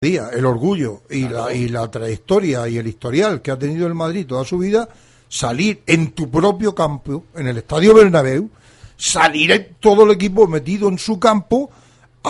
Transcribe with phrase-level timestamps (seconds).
[0.00, 3.96] día, el orgullo y la, y la trayectoria y el historial que ha tenido el
[3.96, 4.88] Madrid toda su vida,
[5.28, 8.48] salir en tu propio campo, en el Estadio Bernabéu,
[8.96, 11.72] salir todo el equipo metido en su campo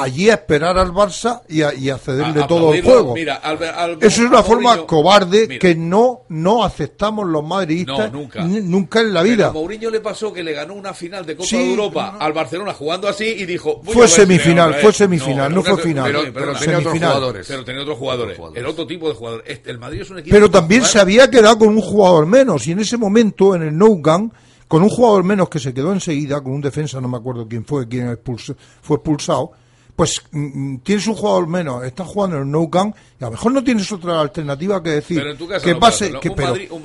[0.02, 3.14] allí a esperar al Barça y a, y a cederle A- todo el juego.
[3.14, 5.58] Mira, al- al- Eso es una forma Mourinho- cobarde Mira.
[5.60, 9.00] que no, no aceptamos los madridistas No, nunca.
[9.00, 9.46] en la Pero vida.
[9.48, 12.20] a Mourinho le pasó que le ganó una final de Copa Sí, de Europa no.
[12.24, 13.80] al Barcelona jugando así y dijo...
[13.84, 16.04] voy Fue semifinal, fue semifinal, no fue final.
[16.06, 17.46] Pero, Pero, pero perdona, tenía otros jugadores.
[17.48, 18.38] pero tenía otros jugadores.
[18.54, 19.44] El otro tipo de jugadores.
[19.48, 20.34] Este- el Madrid es un equipo...
[20.34, 23.76] Pero también se había quedado con un jugador menos y en ese momento en el
[23.76, 24.32] No Gun
[24.66, 27.64] con un jugador menos que se quedó enseguida con un defensa no me acuerdo quién
[27.64, 29.52] fue quién expulsó- fue expulsado
[29.98, 30.38] pues mm,
[30.74, 33.50] mm, tienes un jugador menos estás jugando en el No Gun y a lo mejor
[33.50, 36.12] no tienes otra alternativa que decir que pase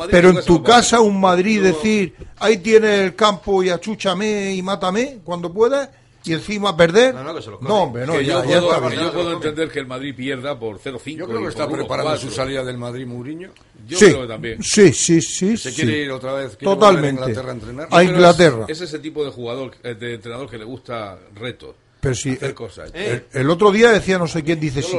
[0.09, 5.19] pero, en tu casa un Madrid decir ahí tienes el campo y achúchame y mátame
[5.23, 5.91] cuando puedas
[6.25, 8.59] y encima perder No, no, que se los no hombre no que ya, yo ya
[8.61, 9.05] puedo, está que bien.
[9.05, 11.15] yo puedo entender que el Madrid pierda por 0-5.
[11.17, 11.81] Yo creo que está por 1-4.
[11.81, 13.49] preparando su salida del Madrid Mourinho.
[13.87, 14.63] Yo sí, creo que también.
[14.63, 15.81] sí sí sí Se sí.
[15.81, 16.57] quiere ir otra vez.
[16.57, 17.21] Totalmente.
[17.21, 17.87] A Inglaterra a entrenar.
[17.91, 18.69] A es-.
[18.69, 21.75] Es, ese tipo de jugador, eh, de entrenador que le gusta retos.
[22.03, 22.91] Pero sí, hacer eh, cosas.
[22.93, 24.91] eh, El, el otro día decía no sé quién, dice, si,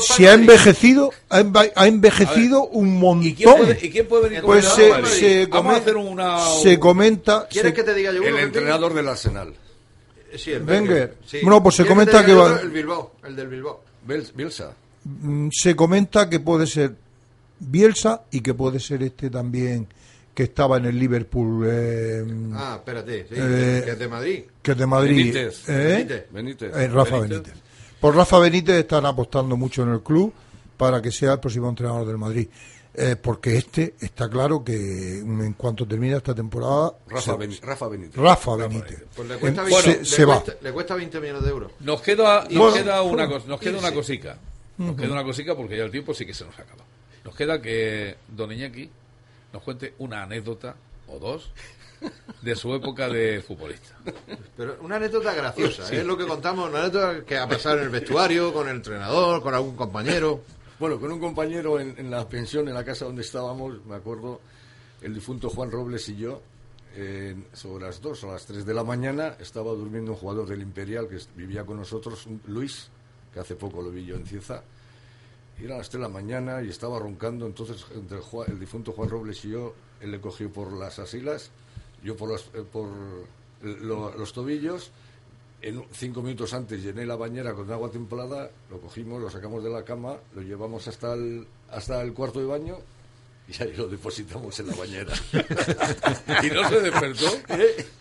[0.00, 3.26] si ha envejecido, ha, enve- ha envejecido un montón.
[3.26, 5.46] ¿Y quién, puede, ¿Y quién puede venir Pues se, se?
[5.46, 6.38] Vamos a hacer una...
[6.62, 7.46] se comenta...
[7.50, 8.22] ¿Quieres se- que te diga yo?
[8.22, 9.52] El entrenador del Arsenal.
[10.36, 11.16] Sí, el Wenger.
[11.26, 11.38] Sí.
[11.42, 13.82] Bueno, pues se ¿Quieres comenta que va- El Bilbao, el del Bilbao.
[14.06, 14.72] Biel- Bielsa.
[15.04, 16.94] mm, se comenta que puede ser
[17.58, 19.88] Bielsa y que puede ser este también
[20.40, 22.24] que estaba en el Liverpool, eh,
[22.54, 24.42] Ah, espérate, sí, Eh, que es de Madrid.
[24.62, 25.16] que es de Madrid.
[25.16, 25.68] Benítez.
[25.68, 25.72] ¿eh?
[25.98, 26.26] Benítez.
[26.32, 26.76] Benítez.
[26.76, 27.42] Eh, Rafa Benítez.
[27.42, 27.62] Benítez.
[28.00, 30.32] Por Rafa Benítez están apostando mucho en el club
[30.78, 32.48] para que sea el próximo entrenador del Madrid.
[32.94, 37.88] Eh, porque este está claro que en cuanto termina esta temporada, Rafa, se- Ben- Rafa
[37.88, 38.16] Benítez.
[38.16, 39.04] Rafa Benítez.
[39.14, 40.40] Pues le cuesta, En- 20, se, le se va.
[40.40, 41.72] cuesta- le cuesta 20 millones de euros.
[41.80, 44.38] Nos queda, nos Bueno, queda una bueno, cosa, nos queda una cosica.
[44.78, 46.82] Nos queda una cosica porque ya el tiempo sí que se nos acaba.
[47.26, 48.88] Nos queda que Don Iñaki
[49.52, 50.76] nos cuente una anécdota
[51.08, 51.50] o dos
[52.42, 53.96] de su época de futbolista.
[54.56, 55.98] Pero una anécdota graciosa, ¿eh?
[56.00, 59.42] es lo que contamos, una anécdota que ha pasado en el vestuario, con el entrenador,
[59.42, 60.40] con algún compañero.
[60.78, 64.40] Bueno, con un compañero en, en la pensión, en la casa donde estábamos, me acuerdo,
[65.02, 66.40] el difunto Juan Robles y yo,
[66.96, 70.62] eh, sobre las 2 o las 3 de la mañana, estaba durmiendo un jugador del
[70.62, 72.88] Imperial que vivía con nosotros, un- Luis,
[73.34, 74.62] que hace poco lo vi yo en Cieza,
[75.64, 79.08] eran las 3 de la mañana y estaba roncando, entonces entre el, el difunto Juan
[79.10, 81.50] Robles y yo, él le cogió por las asilas,
[82.02, 82.88] yo por los, eh, por
[83.62, 84.90] lo- los tobillos,
[85.62, 89.68] en cinco minutos antes llené la bañera con agua templada, lo cogimos, lo sacamos de
[89.70, 92.76] la cama, lo llevamos hasta el, hasta el cuarto de baño
[93.58, 95.12] y ahí lo depositamos en la bañera.
[96.42, 97.26] ¿Y no se despertó?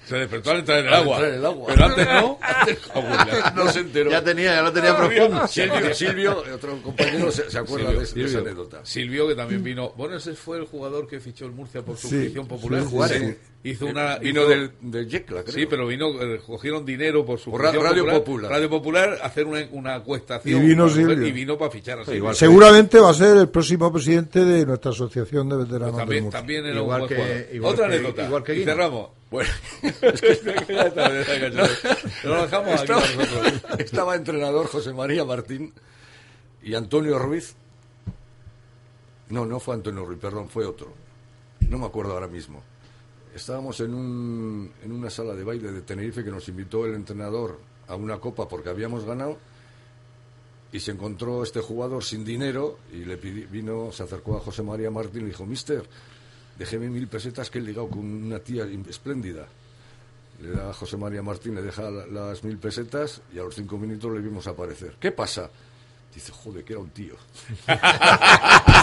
[0.07, 1.15] Se despertó al entrar en el Al agua.
[1.17, 1.67] entrar en el agua.
[1.67, 2.39] Pero antes no.
[3.63, 4.11] No se enteró.
[4.11, 5.47] Ya tenía, ya lo tenía profundo.
[5.47, 8.39] Silvio, Silvio, otro compañero, se, se acuerda Silvio, de, de esa Silvio.
[8.39, 8.85] anécdota.
[8.85, 9.93] Silvio, que también vino.
[9.97, 12.83] Bueno, ese fue el jugador que fichó el Murcia por Sí, suscripción popular.
[12.83, 12.89] sí,
[13.19, 14.17] sí, Hizo una.
[14.19, 15.53] Vino hizo- del, del Yecla, creo.
[15.53, 18.49] Sí, pero vino, eh, cogieron dinero por su Por Ra- Radio Popular.
[18.51, 20.63] Radio Popular, hacer una, una acuestación.
[20.63, 21.27] Y vino Silvio.
[21.27, 22.17] Y vino para fichar a Silvio.
[22.19, 26.23] igual Seguramente va a ser el próximo presidente de nuestra asociación de Pues veteranos también,
[26.23, 26.39] Murcia.
[26.39, 28.25] también era Igual un buen que- igual Otra que- anécdota.
[28.25, 29.09] igual que y cerramos.
[29.29, 29.49] Bueno,
[29.83, 30.39] es que
[30.73, 31.97] ya está, ya está, ya está.
[32.29, 33.53] lo dejamos aquí Estaba, nosotros.
[33.79, 35.73] estaba entrenador José María Martín
[36.63, 37.55] y Antonio Ruiz.
[39.27, 40.93] No, no fue Antonio Ruiz, perdón, fue otro.
[41.67, 42.63] No me acuerdo ahora mismo.
[43.39, 47.59] Estábamos en, un, en una sala de baile de Tenerife que nos invitó el entrenador
[47.87, 49.37] a una copa porque habíamos ganado
[50.73, 54.61] y se encontró este jugador sin dinero y le pidi- vino, se acercó a José
[54.61, 55.83] María Martín y le dijo, Mister,
[56.57, 59.47] déjeme mil pesetas que he ligado con una tía espléndida.
[60.41, 63.55] Le da a José María Martín, le deja la- las mil pesetas y a los
[63.55, 64.97] cinco minutos le vimos aparecer.
[64.99, 65.49] ¿Qué pasa?
[66.13, 67.15] Dice, joder, que era un tío.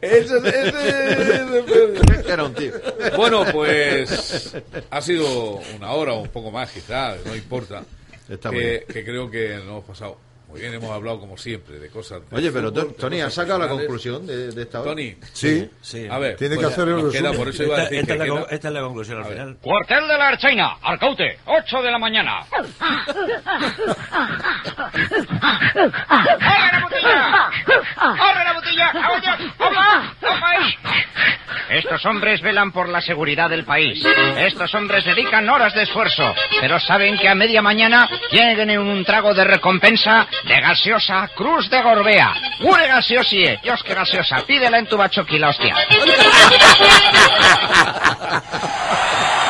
[0.00, 2.72] Ese- ese- ese- Era un tío.
[3.16, 4.54] Bueno, pues
[4.90, 7.82] ha sido una hora o un poco más, quizás, no importa.
[8.28, 10.16] Está que, que creo que nos hemos pasado
[10.52, 12.20] muy bien, hemos hablado como siempre de cosas.
[12.28, 14.90] de Oye, pero fútbol, Tony, ¿has sacado la conclusión de, de esta hora?
[14.90, 16.06] Tony, Sí, Sí.
[16.10, 18.24] a ver, tiene que pues, hacer el queda, por eso iba a Esta, decir esta
[18.24, 19.38] que es la, esta es la conclusión al A ver.
[19.38, 19.56] final.
[19.62, 22.40] Cuartel de la Archaina, Arcaute, 8 de la mañana.
[22.50, 22.68] ¡Corre
[26.72, 27.50] la botella!
[28.18, 28.92] ¡Corre la botella!
[31.70, 34.04] Estos hombres velan por la seguridad del país.
[34.36, 39.32] Estos hombres dedican horas de esfuerzo, pero saben que a media mañana tienen un trago
[39.32, 42.32] de recompensa de gaseosa Cruz de Gorbea.
[42.60, 43.58] ¡Ure gaseosie!
[43.62, 44.44] Dios, qué gaseosa.
[44.46, 45.74] Pídela en tu bachoqui, la hostia.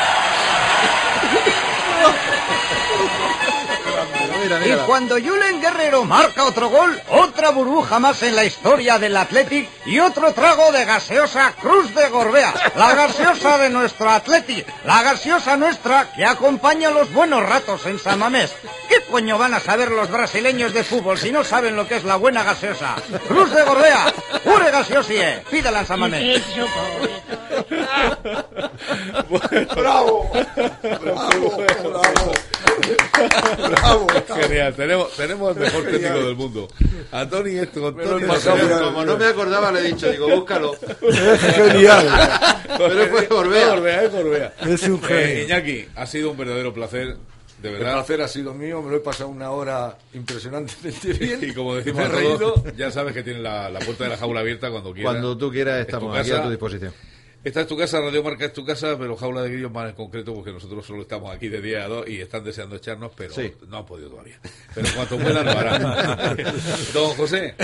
[4.42, 9.16] mira, Y cuando Julen Guerrero marca otro gol, otra burbuja más en la historia del
[9.16, 12.52] Athletic y otro trago de gaseosa Cruz de Gorbea.
[12.76, 14.66] La gaseosa de nuestro Athletic.
[14.84, 18.54] La gaseosa nuestra que acompaña los buenos ratos en San Mamés.
[18.88, 22.04] ¿Qué coño van a saber los brasileños de fútbol si no saben lo que es
[22.04, 22.96] la buena gaseosa?
[23.28, 24.12] Cruz de Gorbea.
[24.44, 25.42] Pure gaseosie.
[25.50, 26.42] Pídala en San Mamés.
[29.28, 29.64] Pobre.
[29.76, 30.30] ¡Bravo!
[30.82, 31.56] ¡Bravo!
[31.84, 32.32] ¡Bravo!
[33.68, 34.06] ¡Bravo!
[34.40, 36.68] Genial, tenemos, tenemos el mejor técnico del mundo.
[37.12, 40.74] A Tony esto, con Tony Como, como no me acordaba, le he dicho, digo, búscalo.
[41.02, 42.08] Es genial.
[42.78, 43.68] Pero fue Gorbea.
[43.74, 44.54] Gorbea, es Gorbea.
[44.66, 45.44] Es un Eh, genio.
[45.44, 47.16] Iñaki, ha sido un verdadero placer,
[47.60, 47.92] de El verdad.
[47.94, 51.38] placer ha sido mío, me lo he pasado una hora impresionantemente bien.
[51.42, 54.70] Y como decimos todos, ya sabes que tienes la, la puerta de la jaula abierta
[54.70, 55.12] cuando quieras.
[55.12, 56.92] Cuando tú quieras, Es estamos aquí a tu disposición.
[57.44, 59.96] Esta es tu casa, Radio Marca es tu casa, pero Jaula de Grillos más en
[59.96, 63.34] concreto, porque nosotros solo estamos aquí de día a dos y están deseando echarnos, pero
[63.34, 63.52] Sí.
[63.68, 64.38] no han podido todavía.
[64.74, 65.82] Pero en cuanto puedan, lo harán.
[66.94, 67.54] Don José,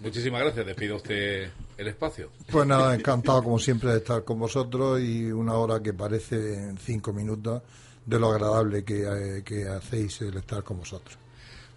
[0.00, 0.66] muchísimas gracias.
[0.66, 1.48] Despido usted
[1.78, 2.30] el espacio.
[2.50, 6.76] Pues nada, encantado como siempre de estar con vosotros y una hora que parece en
[6.76, 7.62] cinco minutos
[8.04, 9.02] de lo agradable que,
[9.38, 11.16] eh, que hacéis el estar con vosotros.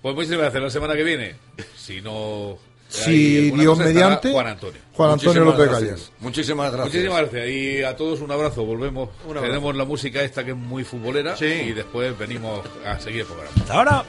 [0.01, 0.63] Pues muchísimas gracias.
[0.63, 1.35] La semana que viene,
[1.77, 2.57] si no.
[2.89, 4.81] Si Dios mediante, Juan Antonio.
[4.93, 5.89] Juan Antonio Muchísimas López.
[5.89, 6.11] Gallas.
[6.19, 6.93] Muchísimas gracias.
[6.93, 7.49] Muchísimas gracias.
[7.49, 8.65] Y a todos un abrazo.
[8.65, 9.09] Volvemos.
[9.25, 9.47] Un abrazo.
[9.47, 11.37] Tenemos la música esta que es muy futbolera.
[11.37, 11.45] Sí.
[11.45, 13.51] Y después venimos a seguir el programa.
[13.57, 14.05] Hasta ahora.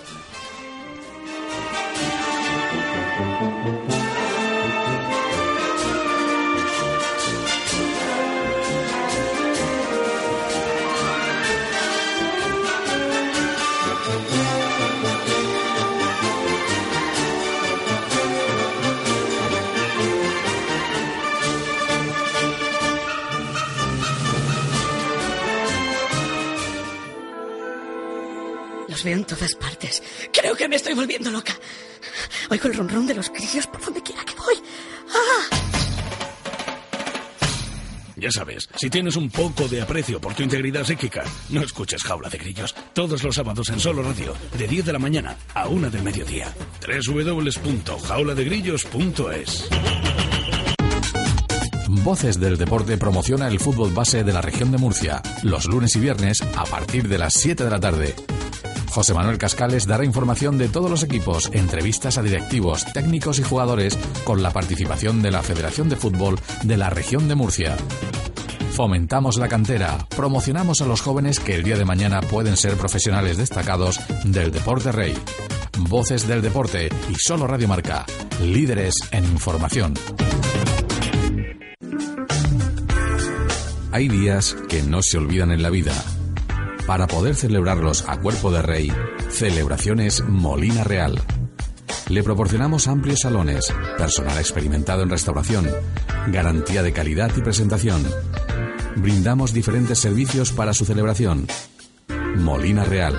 [29.00, 30.02] Los veo en todas partes.
[30.30, 31.54] Creo que me estoy volviendo loca.
[32.50, 34.56] Oigo el ronrón de los grillos por donde quiera que voy.
[35.08, 35.46] ¡Ah!
[38.14, 42.28] Ya sabes, si tienes un poco de aprecio por tu integridad psíquica, no escuches Jaula
[42.28, 42.74] de Grillos.
[42.92, 46.54] Todos los sábados en Solo Radio, de 10 de la mañana a 1 del mediodía.
[46.86, 49.66] www.jauladegrillos.es
[51.88, 56.00] Voces del Deporte promociona el fútbol base de la región de Murcia, los lunes y
[56.00, 58.14] viernes a partir de las 7 de la tarde.
[58.90, 63.96] José Manuel Cascales dará información de todos los equipos, entrevistas a directivos, técnicos y jugadores
[64.24, 67.76] con la participación de la Federación de Fútbol de la región de Murcia.
[68.72, 73.36] Fomentamos la cantera, promocionamos a los jóvenes que el día de mañana pueden ser profesionales
[73.36, 75.14] destacados del deporte rey.
[75.78, 78.04] Voces del Deporte y solo Radio Marca,
[78.42, 79.94] líderes en información.
[83.92, 85.92] Hay días que no se olvidan en la vida.
[86.90, 88.92] Para poder celebrarlos a cuerpo de rey,
[89.28, 91.22] celebraciones Molina Real.
[92.08, 95.68] Le proporcionamos amplios salones, personal experimentado en restauración,
[96.32, 98.02] garantía de calidad y presentación.
[98.96, 101.46] Brindamos diferentes servicios para su celebración.
[102.38, 103.14] Molina Real.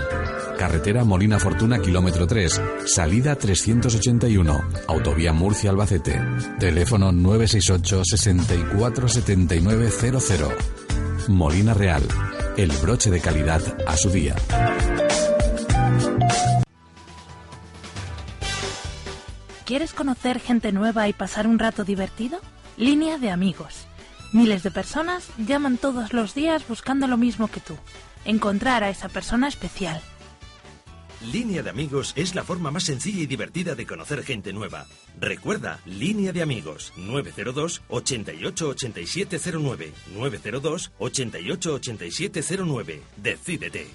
[0.57, 6.19] Carretera Molina Fortuna, kilómetro 3, salida 381, Autovía Murcia-Albacete.
[6.59, 10.25] Teléfono 968 64 7900.
[11.29, 12.03] Molina Real.
[12.61, 14.35] El broche de calidad a su día.
[19.65, 22.39] ¿Quieres conocer gente nueva y pasar un rato divertido?
[22.77, 23.88] Línea de amigos.
[24.31, 27.75] Miles de personas llaman todos los días buscando lo mismo que tú.
[28.25, 30.00] Encontrar a esa persona especial.
[31.23, 34.87] Línea de amigos es la forma más sencilla y divertida de conocer gente nueva.
[35.19, 43.01] Recuerda, Línea de amigos 902 88 8709 902 88 8709.
[43.17, 43.87] Decídete.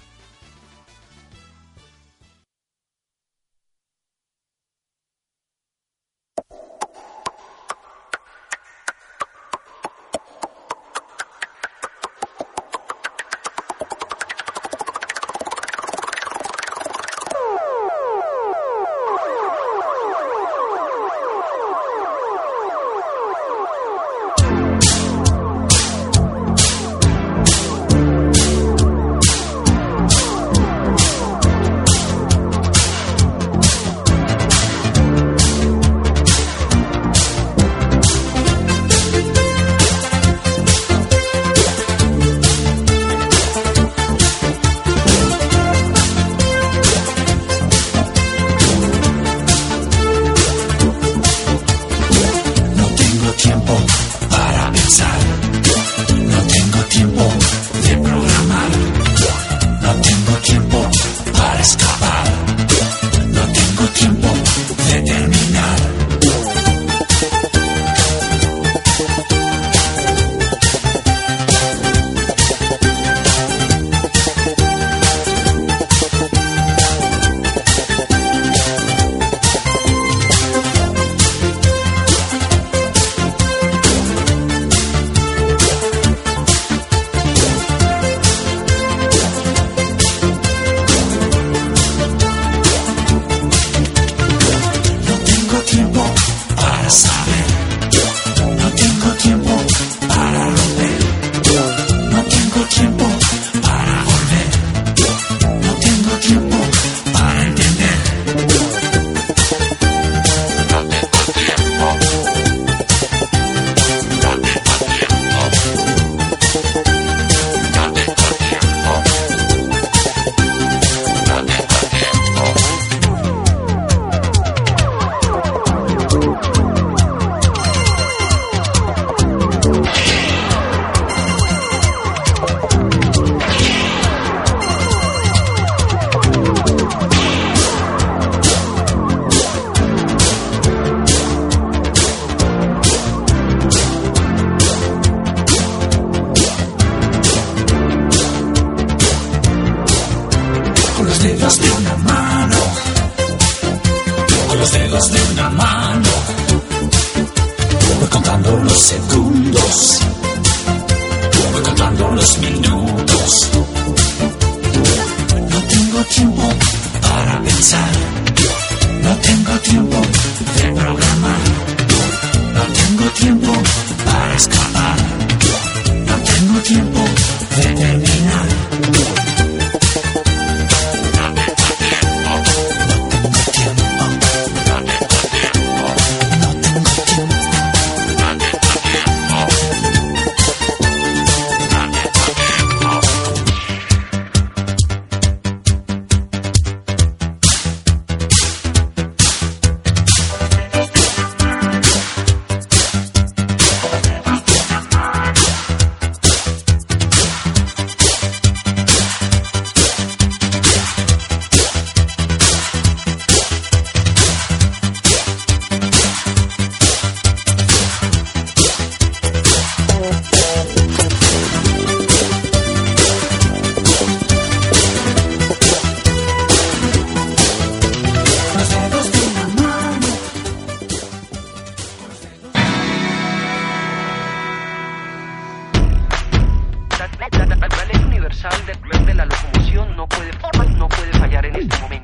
[241.57, 241.96] Thank you.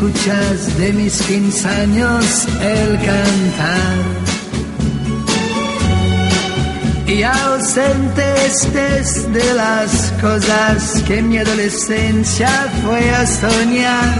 [0.00, 3.96] escuchas de mis quince años el cantar.
[7.06, 12.48] Y ausente estés de las cosas que mi adolescencia
[12.82, 14.18] fue a soñar.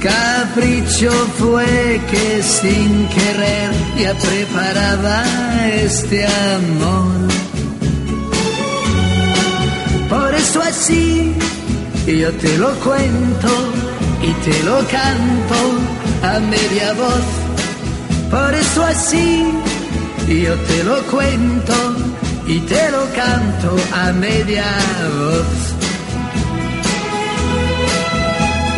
[0.00, 5.22] Capricho fue que sin querer ya preparaba
[5.74, 7.28] este amor.
[10.08, 11.34] Por eso así
[12.16, 13.48] yo te lo cuento
[14.22, 15.58] y te lo canto
[16.22, 17.26] a media voz.
[18.30, 19.44] Por eso así
[20.26, 21.74] yo te lo cuento
[22.46, 24.64] y te lo canto a media
[25.18, 25.74] voz.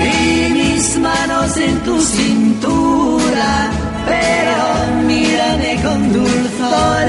[0.02, 3.70] Y mis manos en tu cintura,
[4.06, 7.06] pero mírame con dulzor,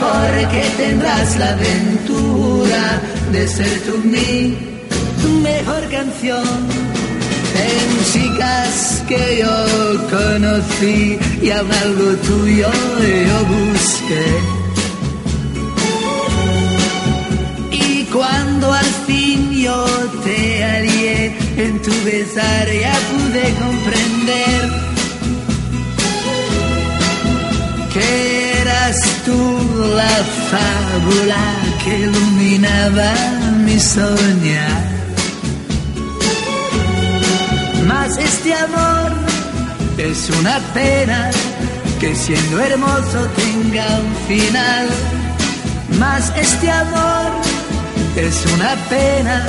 [0.00, 3.00] porque tendrás la aventura
[3.32, 4.54] de ser tú mi
[5.42, 6.46] mejor canción.
[7.68, 9.56] En chicas que yo
[10.10, 12.68] conocí y aún algo tuyo
[13.28, 14.26] yo busqué.
[17.70, 19.86] Y cuando al fin yo
[20.24, 24.62] te hallé en tu besar ya pude comprender
[27.94, 28.51] que
[28.82, 29.60] eras tú
[29.96, 30.16] la
[30.50, 31.36] fábula
[31.84, 33.12] que iluminaba
[33.64, 34.82] mi soñar.
[37.86, 39.12] Mas este amor
[39.98, 41.30] es una pena
[42.00, 44.88] que siendo hermoso tenga un final.
[45.98, 47.30] Mas este amor
[48.16, 49.46] es una pena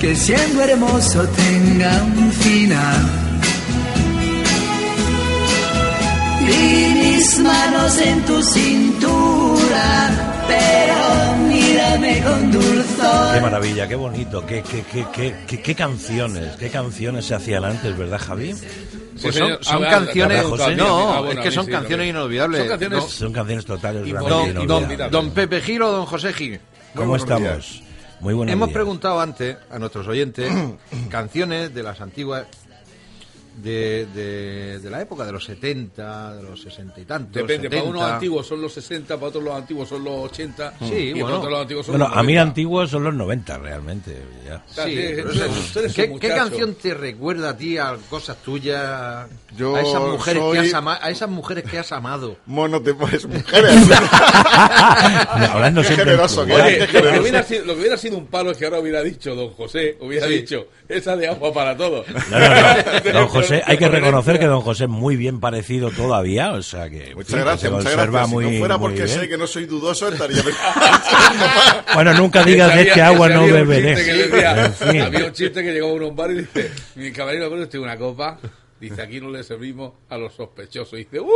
[0.00, 3.27] que siendo hermoso tenga un final.
[6.50, 13.34] Y mis manos en tu cintura, pero mírame con dulzor.
[13.34, 17.64] Qué maravilla, qué bonito, qué, qué, qué, qué, qué, qué canciones, qué canciones se hacían
[17.64, 18.54] antes, ¿verdad, Javi?
[19.20, 20.42] Pues son, son canciones.
[20.44, 20.76] José.
[20.76, 22.60] No, Ah, bueno, es que son sí, canciones inolvidables.
[22.60, 23.08] son canciones- No.
[23.08, 26.60] Son canciones totales, Don, realmente don, don Pepe Gil o don José Gil.
[26.94, 27.42] ¿Cómo Muy buenos estamos?
[27.42, 27.82] días.
[28.20, 28.74] Muy buenos Hemos días.
[28.74, 30.50] preguntado antes a nuestros oyentes
[31.10, 32.46] canciones de las antiguas.
[33.62, 37.32] De, de, de la época de los 70, de los 60 y tantos.
[37.34, 37.90] Depende, para 70.
[37.98, 40.74] unos antiguos son los 60, para otros los antiguos son los 80.
[40.80, 41.36] Sí, y para bueno.
[41.38, 42.42] otros los antiguos son Bueno, los a mí 90.
[42.42, 44.16] antiguos son los 90, realmente.
[44.46, 44.62] Ya.
[44.68, 49.26] Sí, ustedes son ¿Qué, qué canción te recuerda a ti a cosas tuyas?
[49.56, 52.36] Yo a esas mujeres soy- que has ama- a esas mujeres que has amado.
[52.46, 53.74] Mono te pones mujeres.
[55.50, 58.26] Hablando Qué siempre generoso, qué Oye, lo que, hubiera sido, lo que hubiera sido un
[58.26, 60.34] palo es que ahora hubiera dicho don José, hubiera Sí.
[60.34, 62.06] dicho esa de agua para todos.
[62.30, 63.12] No, no, no.
[63.18, 66.88] Don José, hay que reconocer que don José es muy bien parecido todavía, o sea
[66.90, 68.28] que Muchas sí, gracias, se muchas conserva gracias.
[68.30, 69.08] muy, si no fuera porque bien.
[69.20, 70.42] sé que no soy dudoso, estaría...
[71.94, 73.94] Bueno, nunca digas de este agua no beberé.
[75.02, 77.96] Había un chiste que llegó a un bar y dice, mi caballero, pero estoy una
[77.96, 78.38] copa.
[78.80, 80.92] Dice, aquí no le servimos a los sospechosos.
[80.94, 81.28] Y dice, ¡uh!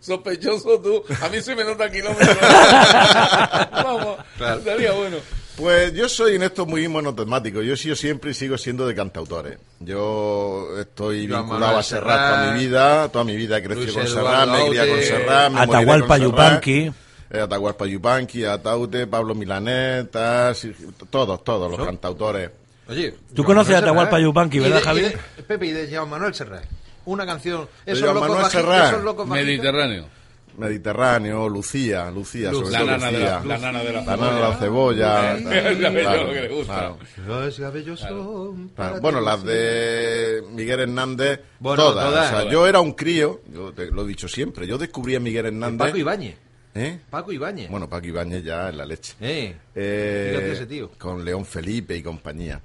[0.00, 1.04] Sospechoso tú.
[1.22, 2.36] A mí se me nota kilómetros.
[3.72, 4.58] Vamos, Claro.
[4.58, 5.16] estaría bueno.
[5.58, 7.62] Pues yo soy en esto muy monotemático.
[7.62, 9.58] Yo he sido siempre y sigo siendo de cantautores.
[9.80, 13.08] Yo estoy vinculado a Serrat toda mi vida.
[13.08, 15.52] Toda mi vida he crecido con Serrat, me he criado con Serrat.
[15.52, 16.22] me Atahualpa con.
[16.22, 16.92] Yupanqui.
[17.30, 20.72] Eh, Atahualpa Yupanqui, Ataute, Pablo Milaneta, sí,
[21.10, 22.50] todos, todos los cantautores.
[22.88, 24.18] Oye, Tú conoces a Atahualpa.
[24.20, 25.18] Yupanqui, ¿verdad, Javier?
[25.46, 26.64] Pepe, y de Joan Manuel Serrat.
[27.04, 27.68] Una canción.
[27.84, 28.92] Esos locos Manuel Serrat.
[28.92, 29.46] esos locos bajitos.
[29.46, 30.17] Mediterráneo.
[30.58, 34.16] Mediterráneo, Lucía, Lucía, Luz, sobre la todo nana de la- la nana de la La
[34.16, 35.36] nana de la cebolla.
[35.38, 35.72] cebolla.
[35.78, 36.74] La claro, lo que le gusta.
[36.74, 36.98] claro.
[37.46, 42.06] Los cabellos son Claro, Bueno, las de Miguel Hernández, Bueno, todas.
[42.06, 42.26] todas.
[42.26, 42.52] O sea, Todas.
[42.52, 45.78] yo era un crío, yo te lo he dicho siempre, yo descubrí a Miguel Hernández.
[45.86, 46.36] Paco Ibáñez.
[46.74, 46.98] ¿Eh?
[47.10, 47.70] Paco Ibáñez.
[47.70, 49.14] Bueno, Paco Ibáñez ya en la leche.
[49.20, 50.90] Eh, Eh, ese tío.
[50.98, 52.60] Con León Felipe y compañía.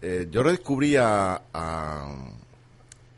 [0.00, 2.14] Eh, yo lo descubrí a, a,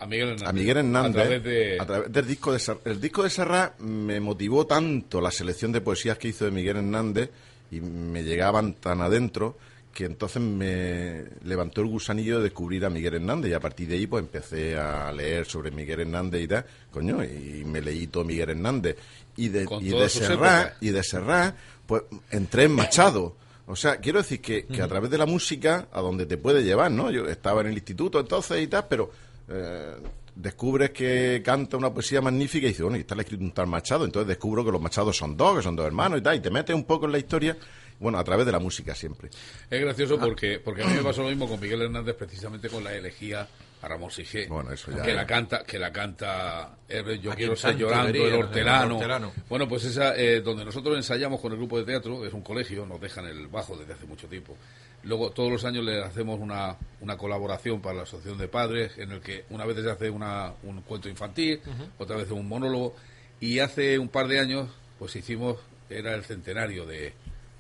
[0.05, 0.49] A Miguel Hernández.
[0.49, 1.81] a Miguel Hernández A través de...
[1.81, 2.87] a través del disco de Serrat.
[2.87, 6.77] El disco de Serrat me motivó tanto la selección de poesías que hizo de Miguel
[6.77, 7.31] Hernández
[7.71, 9.57] y me llegaban tan adentro
[9.95, 13.95] que entonces me levantó el gusanillo de descubrir a Miguel Hernández y a partir de
[13.95, 18.25] ahí pues empecé a leer sobre Miguel Hernández y tal, coño, y me leí todo
[18.25, 18.97] Miguel Hernández
[19.37, 21.55] y de, y de Serrat y de Serrat
[21.87, 23.37] pues entré en Machado.
[23.67, 26.63] O sea, quiero decir que, que a través de la música a donde te puede
[26.63, 27.11] llevar, ¿no?
[27.11, 29.11] Yo estaba en el instituto entonces y tal, pero
[29.49, 29.95] eh,
[30.35, 34.05] descubres que canta una poesía magnífica y dices, bueno, y está escrito un tal Machado,
[34.05, 36.51] entonces descubro que los Machados son dos, que son dos hermanos y tal, y te
[36.51, 37.57] metes un poco en la historia,
[38.01, 39.31] bueno, a través de la música siempre.
[39.71, 42.83] Es gracioso porque, porque a mí me pasó lo mismo con Miguel Hernández precisamente con
[42.83, 43.47] la elegía
[43.83, 44.47] a Ramón Sigé.
[44.49, 48.33] Bueno, eso ya- Que la canta, que la canta eh, Yo quiero ser llorando, el
[48.33, 48.95] el hortelano.
[48.97, 49.33] hortelano.
[49.49, 52.87] Bueno, pues esa, eh, donde nosotros ensayamos con el grupo de teatro, es un colegio,
[52.87, 54.57] nos dejan el bajo desde hace mucho tiempo.
[55.05, 59.13] Luego, todos los años le hacemos una, una colaboración para la Asociación de Padres, en
[59.13, 61.61] el que una vez se hace una, un cuento infantil,
[61.99, 62.95] otra vez un monólogo,
[63.41, 65.59] y hace un par de años, pues hicimos,
[65.91, 67.13] era el centenario de,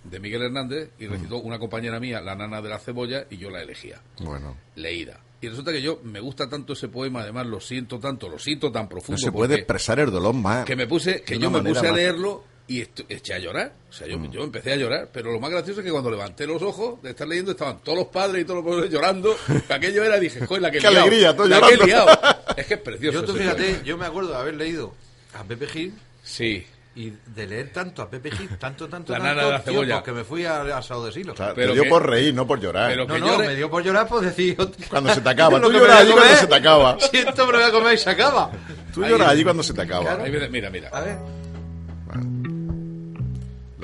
[0.04, 3.50] de Miguel Hernández y recitó una compañera mía, la nana de la cebolla, y yo
[3.50, 4.56] la elegía, Bueno.
[4.76, 5.20] leída.
[5.40, 8.72] Y resulta que yo me gusta tanto ese poema, además lo siento tanto, lo siento
[8.72, 9.18] tan No profundo.
[9.20, 10.64] se puede expresar el dolor más.
[10.64, 13.72] que me puse, que yo me puse a leerlo y eché a llorar.
[13.90, 14.24] O sea, Mm.
[14.26, 17.02] yo, yo empecé a llorar, pero lo más gracioso es que cuando levanté los ojos
[17.02, 19.36] de estar leyendo estaban todos los padres y todos los pobres llorando.
[19.68, 21.86] Aquello era, dije, joder, la que Qué liado, alegría, tú la que he llorando.
[21.86, 22.18] liado".
[22.56, 23.20] Es que es precioso.
[23.20, 24.94] Yo, tú fíjate, yo me acuerdo de haber leído
[25.34, 25.94] a Pepe Gil.
[26.22, 26.64] Sí.
[26.96, 30.12] Y de leer tanto a Pepe Gil, tanto, tanto, La tanto, nana de la que
[30.12, 31.34] me fui a, a Sao de Silo.
[31.34, 32.96] Claro, te dio por reír, no por llorar.
[32.96, 34.56] no, no, me dio por llorar por decir...
[34.88, 35.60] Cuando se te acaba.
[35.60, 36.96] Tú que lloras me allí cuando se te acaba.
[37.00, 38.50] Siento, pero me voy a comer y se acaba.
[38.94, 40.16] Tú lloras allí cuando se te acaba.
[40.48, 40.88] Mira, mira.
[40.92, 42.53] A ver.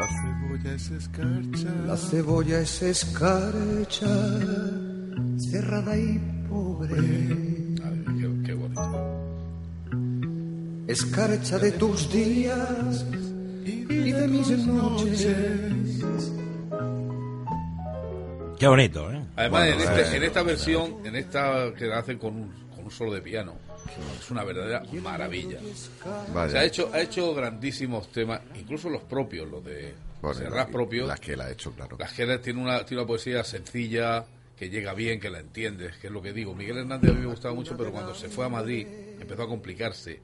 [0.01, 1.69] La cebolla es escarcha.
[1.87, 4.41] La cebolla es escarcha,
[5.39, 6.97] cerrada y pobre.
[6.97, 9.21] Qué, qué bonito.
[10.89, 13.05] Escarcha de tus días
[13.67, 15.29] y de mis noches.
[18.59, 19.23] Qué bonito, ¿eh?
[19.37, 22.51] Además, Bueno, en, este- eh, en esta versión, en esta que la hacen con un,
[22.75, 23.55] con un solo de piano,
[24.21, 25.59] es una verdadera maravilla.
[26.35, 26.51] Vaya.
[26.53, 30.73] Se ha hecho, ha hecho grandísimos temas, incluso los propios, los de Bueno, Serrat la-
[30.73, 31.09] propios.
[31.09, 31.97] Las que él ha hecho, claro.
[31.99, 34.25] Las que tiene una, tiene una poesía sencilla,
[34.57, 36.55] que llega bien, que la entiendes, que es lo que digo.
[36.55, 38.87] Miguel Hernández a mí me gustaba mucho, pero cuando se fue a Madrid
[39.21, 40.21] empezó a complicarse,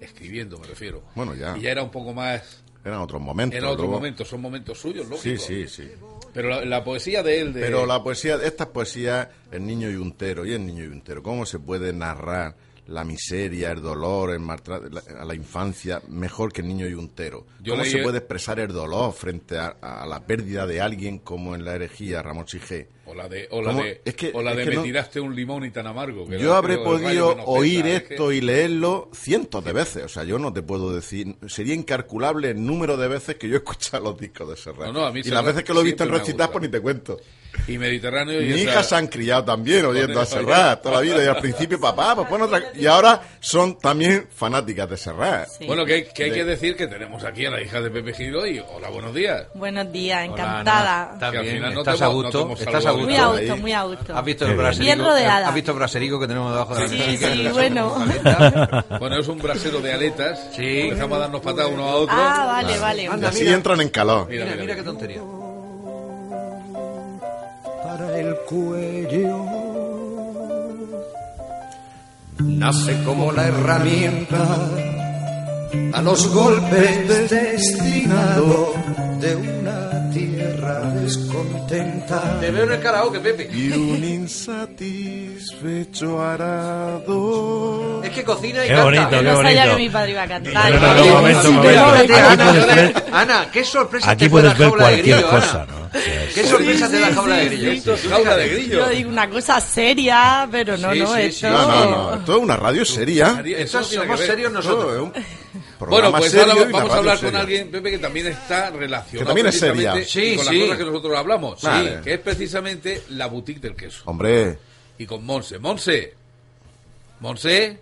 [0.00, 1.02] escribiendo me refiero.
[1.14, 1.56] Bueno, ya.
[1.56, 2.62] Y ya era un poco más...
[2.84, 3.56] Eran otros momentos.
[3.58, 5.42] Era otro luego- momento, son momentos suyos, Sí, lógico.
[5.46, 5.88] sí, sí.
[6.32, 7.52] Pero la, la poesía de él...
[7.52, 11.58] De, Pero la poesía, estas poesías, el niño yuntero y el niño yuntero, ¿cómo se
[11.58, 12.54] puede narrar
[12.88, 17.46] la miseria, el dolor, el maltrato la- a la infancia mejor que el niño yuntero?
[17.60, 21.18] Yo ¿Cómo leí- se puede expresar el dolor frente a, a la pérdida de alguien
[21.18, 22.88] como en la herejía Ramón Sigé?
[23.08, 23.82] O la de, o la ¿Cómo?
[23.84, 25.86] de, Es que- o la es de que me no- tiraste un limón y tan
[25.86, 26.28] amargo.
[26.28, 30.04] que Yo habré podido oír que- esto y leerlo cientos de veces.
[30.04, 31.36] O sea, yo no te puedo decir.
[31.46, 34.88] Sería incalculable el número de veces que yo he escuchado los discos de Serrat.
[34.88, 36.68] No, no, a mí y las veces que lo he visto en recitas, pues ni
[36.68, 37.18] te cuento.
[37.66, 41.00] Y Mediterráneo y Mi esa- hija se han criado también oyendo a Serrat toda la
[41.00, 41.24] vida.
[41.24, 42.62] Y al principio, papá, pues pon otra.
[42.74, 45.48] Y ahora son también fanáticas de Serrat.
[45.66, 47.90] Bueno, que, hay- que hay De- que decir que tenemos aquí a la hija de
[47.90, 49.46] Pepe Gil y hola, buenos días.
[49.54, 51.16] Buenos días, encantada.
[51.18, 52.92] Que al final no estás te a no gusto, te hemos estás a.
[52.98, 53.06] gusto.
[53.10, 54.16] Muy a gusto, muy a gusto.
[54.16, 55.04] ¿Has visto el Bien braserico?
[55.04, 55.48] rodeada.
[55.48, 57.32] ¿Has visto el braserico que tenemos debajo de la Sí, mesa?
[57.32, 57.94] sí, bueno.
[58.98, 60.38] Bueno, es un brasero de aletas.
[60.54, 60.80] Sí.
[60.82, 62.14] Empezamos a darnos patadas uno a otro.
[62.18, 63.02] Ah, vale, vale.
[63.04, 64.26] Y así entran en calor.
[64.28, 65.20] Mira, Mira, mira, mira qué tontería.
[67.84, 69.44] para el cuello.
[72.40, 74.46] Nace como la herramienta
[75.92, 78.72] a los golpes destinado
[79.20, 79.57] de tierra
[81.08, 82.38] descontenta.
[82.40, 83.48] Te veo en el karaoke, Pepe.
[83.52, 88.02] Y un insatisfecho arado.
[88.04, 88.84] Es que cocina y Qué canta.
[88.84, 89.76] bonito, Yo qué no sabía bonito.
[89.76, 90.72] que mi padre iba a cantar.
[90.72, 92.02] No, no, no, Oye, un momento, sí, un pero momento.
[92.02, 92.44] vete, Aquí Ana.
[92.50, 95.72] puedes ver- Ana, qué sorpresa Aquí te puedes ver jaula de cualquier grillo, cosa, Ana.
[95.72, 95.90] ¿no?
[95.90, 97.96] ¿Qué sorpresa te da la jaula de grillo?
[98.08, 98.78] Jaula de grillo.
[98.78, 101.46] Yo digo una cosa seria, pero no, Sí, no, sí, esto...
[101.48, 101.52] sí.
[101.52, 102.14] No, no, no.
[102.14, 103.42] Esto es una radio seria.
[103.44, 105.12] Esto somos serios nosotros.
[105.80, 109.46] Bueno, pues ahora vamos a hablar con alguien, Pepe, que también está relacionado Que también
[109.46, 109.94] es seria.
[110.04, 110.54] Sí, con sí.
[110.58, 111.62] las cosas que nosotros hablamos.
[111.62, 111.96] Vale.
[111.98, 114.02] Sí, que es precisamente la boutique del queso.
[114.06, 114.58] Hombre,
[114.98, 115.58] Y con Monse.
[115.58, 116.14] Monse.
[117.20, 117.78] Monse.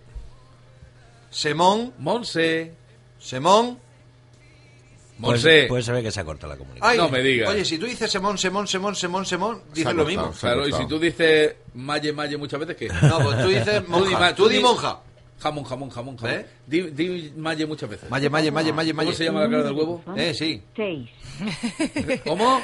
[1.31, 2.71] Semón, Monse.
[3.19, 3.79] Semón.
[5.19, 5.65] Pues, Monse.
[5.67, 6.91] pues se ve que se ha cortado la comunicación.
[6.91, 7.49] Ay, No me digas.
[7.49, 10.31] Oye, si tú dices Semón, Semón, Semón, Semón, Semón, dices lo mismo.
[10.39, 12.87] Claro, y si tú dices malle, malle muchas veces, ¿qué?
[13.07, 14.35] No, pues tú dices monja.
[14.35, 14.99] Tú di monja.
[15.39, 16.35] Jamón, jamón, jamón, jamón.
[16.35, 16.45] ¿Eh?
[16.65, 18.09] Di, di malle muchas veces.
[18.09, 19.15] Malle, malle, malle, malle, ¿Cómo malle.
[19.15, 20.03] se llama la cara del huevo?
[20.15, 20.61] Eh, sí.
[22.25, 22.61] ¿Cómo?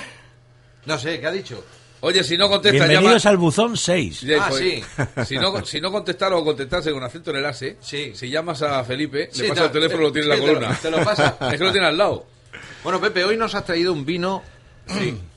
[0.86, 1.64] No sé, ¿qué ha dicho?
[2.02, 2.90] Oye, si no contesta, llama...
[2.90, 4.18] Bienvenidos al buzón 6.
[4.20, 4.84] Sí, Ah, pues, sí.
[5.26, 8.12] Si no, si no contestar o contestarse con acento en el ase, Sí.
[8.14, 10.36] si llamas a Felipe, Sí, le pasa te- el teléfono te- lo tiene en la
[10.36, 10.80] te lo- columna.
[10.82, 11.38] te lo pasa.
[11.54, 12.26] Es que lo tiene al lado.
[12.84, 14.44] Bueno, Pepe, hoy nos has traído un vino,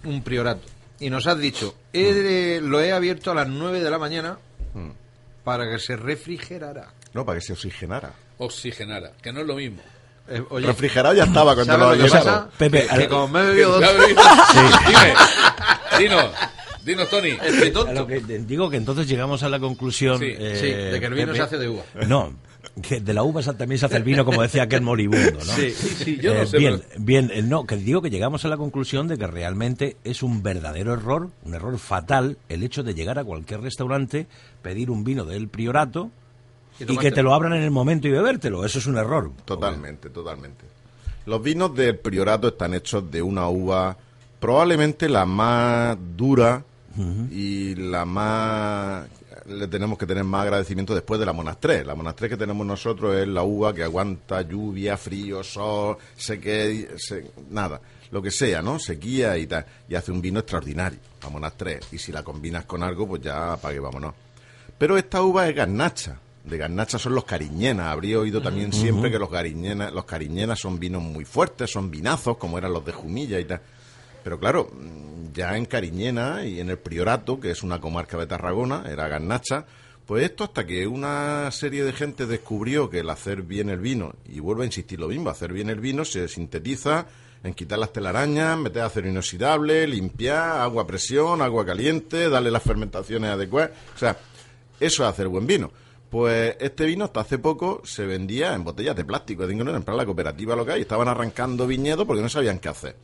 [0.05, 0.63] un priorato.
[0.99, 4.39] Y nos has dicho, he de- lo he abierto a las 9 de la mañana
[5.45, 6.89] para que se refrigerara.
[7.13, 8.13] no, para que se oxigenara.
[8.39, 9.81] Oxigenara, que no es lo mismo.
[10.29, 12.49] Eh, oye, Refrigerado ya estaba cuando ¿sabes lo lo que pasa?
[12.59, 13.81] Pepe, que, como me he bebido dos...
[14.87, 15.15] Dime,
[16.01, 16.31] dinos,
[16.85, 17.29] dinos, Tony.
[17.31, 17.93] Estoy A tonto.
[17.93, 20.19] lo que te- digo que entonces llegamos a la conclusión.
[20.19, 21.85] Sí, eh, sí, de que el vino Pepe, se hace de uva.
[22.09, 22.35] No,
[22.83, 25.41] que de la uva también se hace el vino, como decía aquel moribundo, ¿no?
[25.41, 28.49] Sí, sí, yo no Eh, sé, Bien, bien, eh, no, que digo que llegamos a
[28.49, 32.95] la conclusión de que realmente es un verdadero error, un error fatal, el hecho de
[32.95, 34.27] llegar a cualquier restaurante,
[34.62, 36.11] pedir un vino del priorato
[36.79, 38.65] Y y, que te lo abran en el momento y bebértelo.
[38.65, 39.31] Eso es un error.
[39.47, 40.67] Totalmente, totalmente.
[41.25, 43.97] Los vinos del priorato están hechos de una uva
[44.39, 46.62] probablemente la más dura
[47.31, 49.09] y la más...
[49.49, 51.85] Le tenemos que tener más agradecimiento después de la monastré.
[51.85, 56.95] La monastré que tenemos nosotros es la uva que aguanta lluvia, frío, sol, sé que...
[56.99, 57.81] se- nada.
[58.11, 58.79] lo que sea, ¿no?
[58.79, 59.65] Sequía y tal.
[59.89, 61.81] Y hace un vino extraordinario, vámonos tres.
[61.93, 64.15] Y si la combinas con algo, pues ya apague, vámonos.
[64.79, 66.19] Pero esta uva es garnacha.
[66.45, 67.87] De garnacha son los cariñenas.
[67.89, 72.37] Habría oído también siempre que los cariñenas, los cariñenas son vinos muy fuertes, son vinazos,
[72.37, 73.61] como eran los de Jumilla y tal.
[74.27, 78.27] Pero claro, mm, ya en Cariñena y en el Priorato, que es una comarca de
[78.27, 79.67] Tarragona, era garnacha,
[80.05, 84.17] pues esto hasta que una serie de gente descubrió que el hacer bien el vino,
[84.29, 87.07] y vuelvo a insistir lo mismo, hacer bien el vino se sintetiza
[87.45, 92.65] en quitar las telarañas, meter acero inoxidable, limpiar, agua a presión, agua caliente, darle las
[92.65, 93.71] fermentaciones adecuadas.
[93.95, 94.19] O sea,
[94.81, 95.71] eso es hacer buen vino.
[96.11, 99.47] Pues este vino hasta hace poco se vendía en botellas de plástico.
[99.47, 102.69] Digo, no, en plan la cooperativa local y estaban arrancando viñedos porque no sabían qué
[102.69, 102.97] hacer.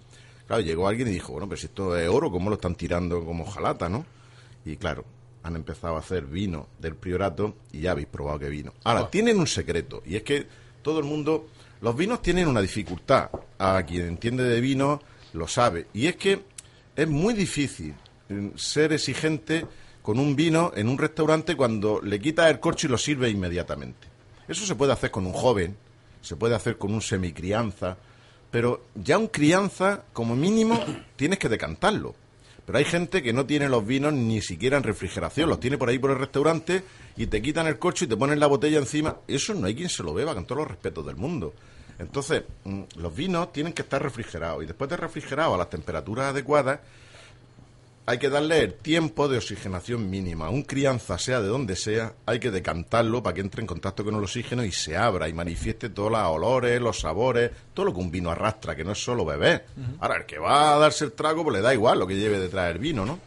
[0.46, 3.24] Claro, llegó alguien y dijo, bueno, pero si esto es oro, ¿cómo lo están tirando
[3.24, 4.04] como jalata, no?
[4.64, 5.04] Y claro,
[5.42, 8.72] han empezado a hacer vino del priorato y ya habéis probado que vino.
[8.84, 10.46] Ahora, tienen un secreto y es que
[10.82, 11.48] todo el mundo,
[11.80, 13.30] los vinos tienen una dificultad.
[13.58, 15.00] A quien entiende de vino
[15.32, 15.86] lo sabe.
[15.92, 16.42] Y es que
[16.94, 17.94] es muy difícil
[18.28, 19.66] mm, ser exigente
[20.02, 24.08] con un vino en un restaurante cuando le quitas el corcho y lo sirve inmediatamente.
[24.48, 25.76] Eso se puede hacer con un joven,
[26.20, 27.96] se puede hacer con un semicrianza,
[28.52, 30.78] pero ya un crianza, como mínimo,
[31.16, 32.14] tienes que decantarlo.
[32.64, 35.88] Pero hay gente que no tiene los vinos ni siquiera en refrigeración, los tiene por
[35.88, 36.84] ahí por el restaurante
[37.16, 39.16] y te quitan el corcho y te ponen la botella encima.
[39.26, 41.54] Eso no hay quien se lo beba, con todos los respetos del mundo.
[41.98, 46.26] Entonces, mm, los vinos tienen que estar refrigerados y después de refrigerados a las temperaturas
[46.26, 46.80] adecuadas,
[48.04, 50.50] hay que darle el tiempo de oxigenación mínima.
[50.50, 54.16] Un crianza, sea de donde sea, hay que decantarlo para que entre en contacto con
[54.16, 58.00] el oxígeno y se abra y manifieste todos los olores, los sabores, todo lo que
[58.00, 59.66] un vino arrastra, que no es solo beber.
[60.00, 62.40] Ahora, el que va a darse el trago, pues le da igual lo que lleve
[62.40, 63.18] detrás el vino, ¿no?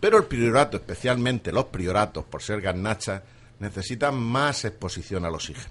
[0.00, 3.22] Pero el priorato, especialmente los prioratos, por ser garnachas,
[3.60, 5.70] necesitan más exposición al oxígeno.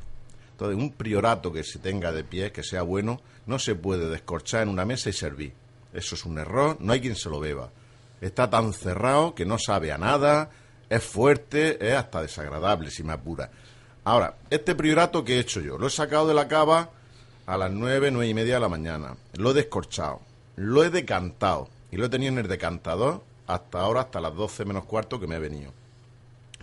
[0.53, 4.63] Entonces, un priorato que se tenga de pie, que sea bueno, no se puede descorchar
[4.63, 5.53] en una mesa y servir.
[5.91, 7.69] Eso es un error, no hay quien se lo beba.
[8.21, 10.51] Está tan cerrado que no sabe a nada,
[10.89, 13.49] es fuerte, es hasta desagradable, si me apura.
[14.03, 16.89] Ahora, este priorato que he hecho yo, lo he sacado de la cava
[17.45, 19.15] a las nueve, nueve y media de la mañana.
[19.33, 20.21] Lo he descorchado,
[20.55, 24.65] lo he decantado y lo he tenido en el decantador hasta ahora, hasta las 12
[24.65, 25.73] menos cuarto que me he venido.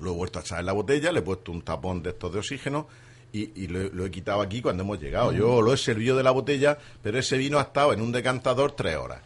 [0.01, 2.33] Lo he vuelto a echar en la botella, le he puesto un tapón de estos
[2.33, 2.87] de oxígeno
[3.33, 5.33] y, lo, lo he quitado aquí cuando hemos llegado.
[5.33, 8.73] Yo lo he servido de la botella, pero ese vino ha estado en un decantador
[8.73, 9.21] tres horas.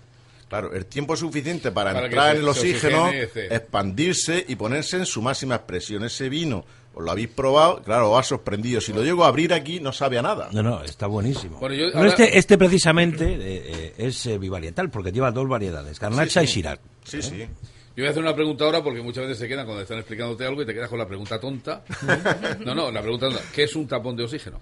[0.52, 5.06] Claro, el tiempo suficiente para, entrar se- en el oxígeno, oxigene, expandirse y ponerse en
[5.06, 6.04] su máxima expresión.
[6.04, 8.80] Ese vino, os lo habéis probado, claro, os ha sorprendido.
[8.80, 10.50] Si lo llego a abrir aquí, no sabe a nada.
[10.52, 11.58] No, no, está buenísimo.
[11.58, 15.48] Bueno, yo Pero ahora- este, este precisamente eh, eh, es eh, bivarietal porque lleva dos
[15.48, 16.54] variedades, garnacha Sí, y sí.
[16.60, 16.78] Shiraz.
[17.04, 17.38] Sí, sí.
[17.94, 20.46] Yo voy a hacer una pregunta ahora porque muchas veces se quedan cuando están explicándote
[20.46, 21.82] algo y te quedas con la pregunta tonta.
[22.64, 23.42] No, no, la pregunta tonta.
[23.54, 24.60] ¿Qué es un tapón de oxígeno?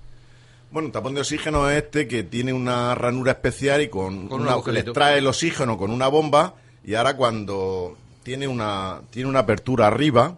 [0.70, 4.42] Bueno, un tapón de oxígeno es este que tiene una ranura especial y con, Con
[4.42, 6.54] un una, le extrae el oxígeno con una bomba
[6.84, 10.36] y ahora cuando tiene una, tiene una apertura arriba,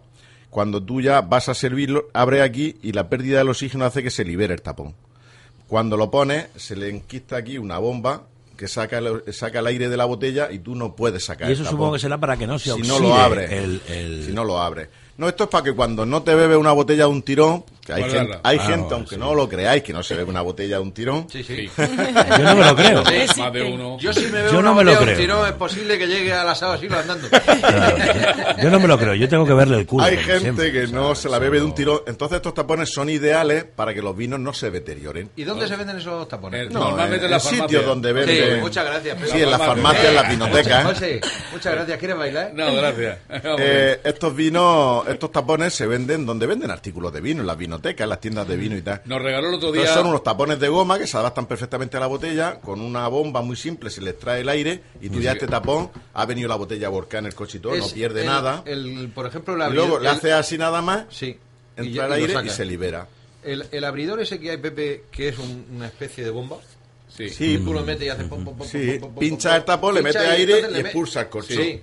[0.49, 4.09] cuando tú ya vas a servirlo, abre aquí y la pérdida del oxígeno hace que
[4.09, 4.95] se libere el tapón.
[5.67, 8.23] Cuando lo pones, se le enquista aquí una bomba
[8.57, 11.51] que saca el, saca el aire de la botella y tú no puedes sacar Y
[11.51, 11.77] el eso tapón.
[11.77, 13.51] supongo que será para que no se Si no oxide lo abres.
[13.51, 14.89] el- el- Si no lo abres.
[15.15, 17.93] No, esto es para que cuando no te bebes una botella de un tirón, que
[17.93, 18.33] hay Guardarla.
[18.35, 20.81] gente, hay Ah, gente aunque no lo creáis, que no se bebe una botella de
[20.81, 21.27] un tirón.
[21.29, 21.69] Sí, sí.
[21.77, 23.03] Yo no me lo creo.
[23.05, 23.97] Sí, Más de uno.
[23.99, 25.17] Yo si me veo Yo una no me lo botella de un creo.
[25.35, 27.27] tirón, es posible que llegue al asado así lo andando.
[28.61, 30.03] Yo no me lo creo, yo tengo que verle el culo.
[30.05, 30.71] Hay gente siempre.
[30.71, 32.01] que no se la bebe de un tirón.
[32.07, 35.29] Entonces estos tapones son ideales para que los vinos no se deterioren.
[35.35, 36.71] ¿Y dónde se venden esos tapones?
[36.71, 37.81] No, Normalmente en en la sitios farmacia.
[37.81, 38.55] donde venden.
[38.55, 39.17] Sí, muchas gracias.
[39.31, 40.85] Sí, en las farmacias, en las vinotecas.
[40.85, 41.21] José,
[41.51, 41.97] muchas gracias.
[41.99, 42.51] ¿Quieres bailar?
[42.53, 43.17] No, gracias.
[43.65, 48.03] Eh, estos vinos, estos tapones se venden donde venden artículos de vino, en las vinotecas,
[48.05, 49.01] en las tiendas de vino y tal.
[49.05, 49.81] Nos regaló el otro día.
[49.81, 53.07] Entonces son unos tapones de goma que se adaptan perfectamente a la botella, con una
[53.07, 56.47] bomba muy simple, se le extrae el aire y tú ya este tapón, ha venido
[56.49, 58.63] la botella a volcar en el coche y todo, no pierde el- nada.
[58.65, 61.37] El, por ejemplo, la y luego el- le hace así nada más, Sí.
[61.77, 63.07] Y entra ya- el y lo aire y se libera.
[63.43, 66.57] El, el abridor ese que hay, Pepe, que es un- una especie de bomba.
[67.09, 67.29] Sí.
[67.29, 67.57] Sí.
[67.63, 70.27] Tú lo metes y haces pom, pom, pom, Sí, pincha el tapón, le mete y
[70.27, 71.53] aire y le me- expulsa el corcho.
[71.53, 71.81] Sí.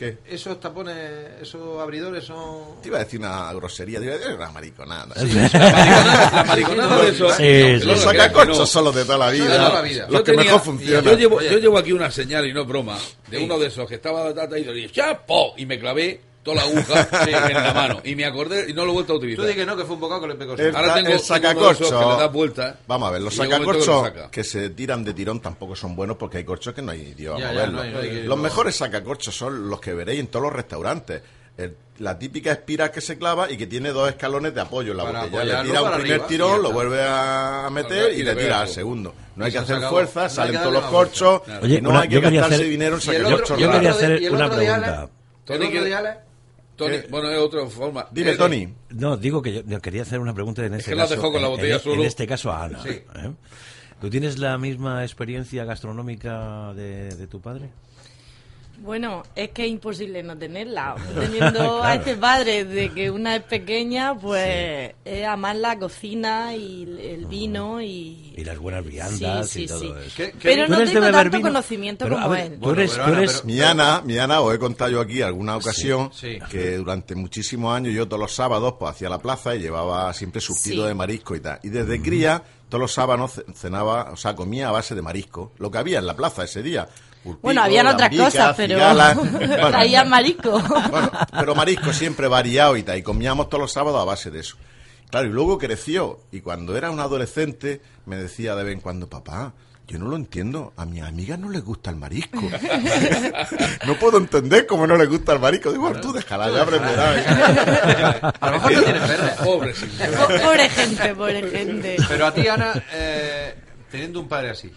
[0.00, 0.16] ¿Qué?
[0.30, 0.96] Esos tapones,
[1.42, 2.80] esos abridores son...
[2.80, 5.14] Te iba a decir una grosería, te iba a decir una mariconada.
[5.14, 5.28] Sí.
[5.52, 7.28] La mariconada de eso.
[7.34, 7.86] Sí, sí.
[7.86, 8.64] Los sacacorchos no.
[8.66, 9.44] son los de toda la vida.
[9.44, 10.06] de toda la vida.
[10.08, 11.04] Los Yo que tenía- mejor funcionan.
[11.04, 12.96] Yo llevo, yo llevo aquí una señal y no es broma
[13.28, 15.52] de uno de esos que estaba tata y le dije ¡chapo!
[15.58, 18.92] y me clavé toda la aguja en la mano y me acordé y no lo
[18.92, 19.46] he vuelto a Tú utilizar.
[19.46, 20.54] di que no, que fue un bocado que le pegó.
[20.54, 22.10] El, Ahora tengo- el tengo esos que sacacorcho.
[22.12, 22.78] le das vuelta.
[22.86, 24.30] Vamos a ver, los que sacacorchos saca.
[24.30, 27.36] que, se tiran de tirón tampoco son buenos porque hay corchos que no hay Dios
[27.36, 27.74] a Ya, ya, moverlos.
[27.74, 28.42] no hay- no hay que- los no.
[28.42, 31.22] mejores sacacorchos son los que veréis en todos los restaurantes.
[31.58, 34.96] el- la típica espiral que se clava y que tiene dos escalones de apoyo en
[34.96, 35.62] la Para botella.
[35.62, 38.68] Le tira un primer arriba tirón, lo vuelve a meter y Y le tira al
[38.68, 39.14] segundo.
[39.36, 41.42] No hay que hacer fuerza, salen que todos los corchos.
[41.60, 43.62] Oye, no una- hay que gastarse hacer- dinero en ¿Y el sacar otro- corchos y
[43.62, 45.02] el Yo quería hacer di- y el una pregunta.
[45.02, 45.08] ¿El
[45.44, 46.16] Tony, otro que-
[46.86, 48.06] Tony, bueno, es otra forma.
[48.10, 48.68] Dime, Eh, Tony.
[48.90, 51.14] No, digo que yo, quería hacer una pregunta en este que la caso.
[51.16, 51.94] dejó con la en- botella en, solo.
[51.96, 52.82] en este caso a Ana.
[52.82, 52.88] Sí.
[52.90, 53.30] ¿eh?
[54.00, 57.68] ¿Tú tienes la misma experiencia gastronómica de, de tu padre?
[58.82, 60.94] Bueno, es que es imposible no tenerla.
[61.18, 66.82] Teniendo a este padre de que una es pequeña, pues es amar la cocina y
[67.00, 68.32] el- vino y...
[68.36, 69.86] Y las buenas viandas Sí, y sí, todo sí.
[70.06, 70.16] eso.
[70.16, 71.48] ¿Qué- qué Pero ¿Tú no tengo tanto vino?
[71.48, 72.58] conocimiento Pero, como ver, él.
[72.58, 76.10] Tú eres, tú eres- Mi Ana, mi Ana, os he contado yo aquí alguna ocasión
[76.12, 76.38] sí.
[76.50, 80.40] que durante muchísimos años yo todos los sábados pues hacía la plaza y llevaba siempre
[80.40, 80.88] surtido Sí.
[80.88, 81.60] de marisco y tal.
[81.62, 85.52] Y desde cría, todos los sábados ce- cenaba, o sea, comía a base de marisco,
[85.58, 86.88] lo que había en la plaza ese día.
[87.42, 89.16] Bueno, habían otras cosas, pero cigalas.
[89.30, 90.58] Bueno, traían marisco.
[90.90, 94.40] bueno, pero marisco siempre variado y tal, y comíamos todos los sábados a base de
[94.40, 94.56] eso.
[95.10, 99.08] Claro, y luego creció, y cuando era un adolescente me decía de vez en cuando,
[99.08, 99.52] papá,
[99.90, 102.40] yo no lo entiendo, a mis amigas no les gusta el marisco.
[103.86, 105.72] no puedo entender cómo no les gusta el marisco.
[105.72, 108.22] Digo, tú déjala, ya aprenderás.
[108.40, 109.34] A lo mejor no tienes perra.
[109.42, 109.86] Pobre, sí.
[110.44, 111.96] Pobre gente, pobre gente.
[112.08, 113.56] Pero a ti, Ana, eh,
[113.90, 114.72] teniendo un padre así,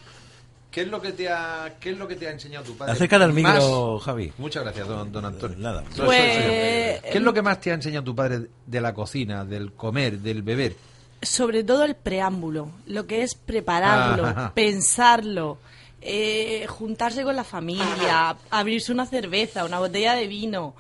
[0.73, 2.91] ¿qué es lo que te ha, qué es lo que te ha enseñado tu padre?
[2.93, 4.33] Acércate al micro, Más- Javi.
[4.39, 5.57] Muchas gracias, don, don Antonio.
[5.59, 5.83] Nada.
[5.95, 9.45] Pues, soy- ¿Qué es lo que más te ha enseñado tu padre de la cocina,
[9.45, 10.75] del comer, del beber?
[11.21, 14.51] Sobre todo el preámbulo, lo que es prepararlo, Ajá.
[14.53, 15.57] pensarlo,
[16.01, 20.75] eh, juntarse con la familia, abrirse una cerveza, una botella de vino,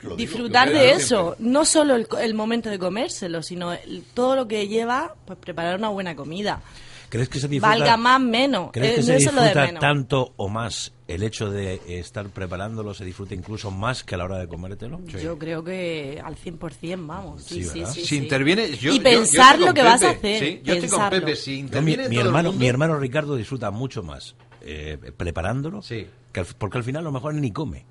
[0.00, 0.14] digo.
[0.14, 4.46] disfrutar de eso, no solo el, co- el momento de comérselo, sino el- todo lo
[4.46, 6.60] que lleva, pues preparar una buena comida.
[7.08, 9.46] ¿Crees que se disfruta, Valga más menos, ¿crees eh, que no se es lo de
[9.48, 9.80] disfruta menos.
[9.80, 14.24] tanto o más el hecho de estar preparándolo, se disfruta incluso más que a la
[14.24, 15.00] hora de comértelo?
[15.06, 17.42] Yo creo que al 100%, vamos.
[17.44, 17.94] Sí, Sí, sí, ¿verdad?
[17.94, 20.38] sí, Si interviene, yo, y yo- yo pensar lo que vas a hacer.
[20.38, 21.08] Sí, yo estoy con.
[21.10, 21.34] Pepe.
[21.36, 24.98] Si mi, interviene mi todo el hermano, mundo- mi hermano Ricardo disfruta mucho más eh,
[25.16, 26.06] preparándolo, Sí.
[26.32, 27.86] que al- porque al final a lo mejor ni come.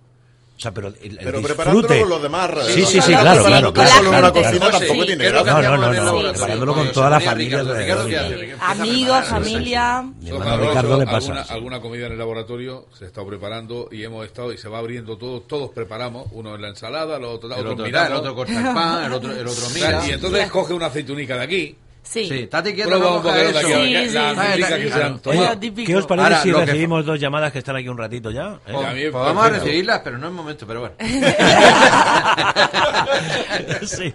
[0.57, 1.99] O sea, pero el, el Pero disfrute...
[1.99, 2.49] con los demás.
[2.69, 4.33] Sí, sí, sí, no claro, claro, claro.
[4.33, 5.69] cocina Sí, tampoco sí, tiene ¿qué es lo que gracia.
[5.69, 7.63] No, no, no, el no, preparándolo con toda la familia
[8.61, 10.03] Amigos, familia.
[10.23, 11.43] Ricardo le pasa.
[11.49, 15.15] alguna, comida en el laboratorio se está preparando y hemos estado y se va abriendo
[15.15, 18.73] todo, todos preparamos, uno en la ensalada, los otros, El otro, el otro corta el
[18.73, 20.07] pan, el otro, el otro mira.
[20.07, 22.27] y entonces coge una aceitunica de aquí, Sí.
[22.27, 23.67] Sí, Tati, quieto, prueba no un cojas poquito de eso.
[25.85, 28.57] ¿Qué os parece Ahora, si que- recibimos dos llamadas que están aquí un ratito ya?
[28.65, 28.71] ¿Eh?
[28.71, 30.95] Pues, A mí, pues vamos a recibirlas, pero no es momento, pero bueno.
[33.83, 34.13] sí.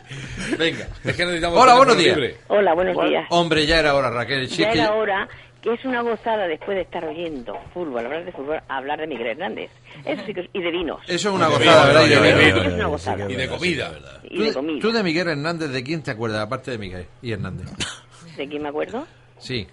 [0.59, 0.89] Venga.
[1.05, 2.17] Es que necesitamos Hola, buenos días.
[2.17, 2.37] libre.
[2.49, 3.27] Hola, buenos días.
[3.31, 4.49] Hombre, ya era hora, Raquel.
[4.49, 5.29] Ya es que- era hora
[5.63, 9.29] que es una gozada después de estar oyendo fútbol, hablar de fútbol, hablar de Miguel
[9.29, 9.71] Hernández.
[10.05, 11.01] Eso sí que es- y de vinos.
[11.07, 12.05] Eso es una gozada, ¿verdad?
[12.07, 12.61] Y de vino, vino.
[12.63, 13.31] de Es una gozada.
[13.31, 13.93] Y de comida.
[14.25, 14.79] Y de Tú, comida.
[14.81, 17.67] tú de Miguel Hernández, ¿de quién te acuerdas, aparte de Miguel y Hernández?
[18.37, 19.07] ¿De quién me acuerdo?
[19.39, 19.67] Sí.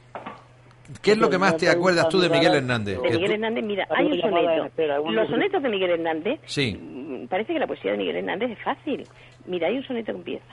[1.01, 2.99] ¿Qué es lo que más te acuerdas tú de Miguel Hernández?
[3.01, 5.11] De Miguel Hernández, mira, hay un soneto.
[5.11, 6.73] Los sonetos de Miguel Hernández, Sí.
[6.79, 9.07] mm, parece que la poesía de Miguel Hernández es fácil.
[9.45, 10.45] Mira, hay un soneto que empieza.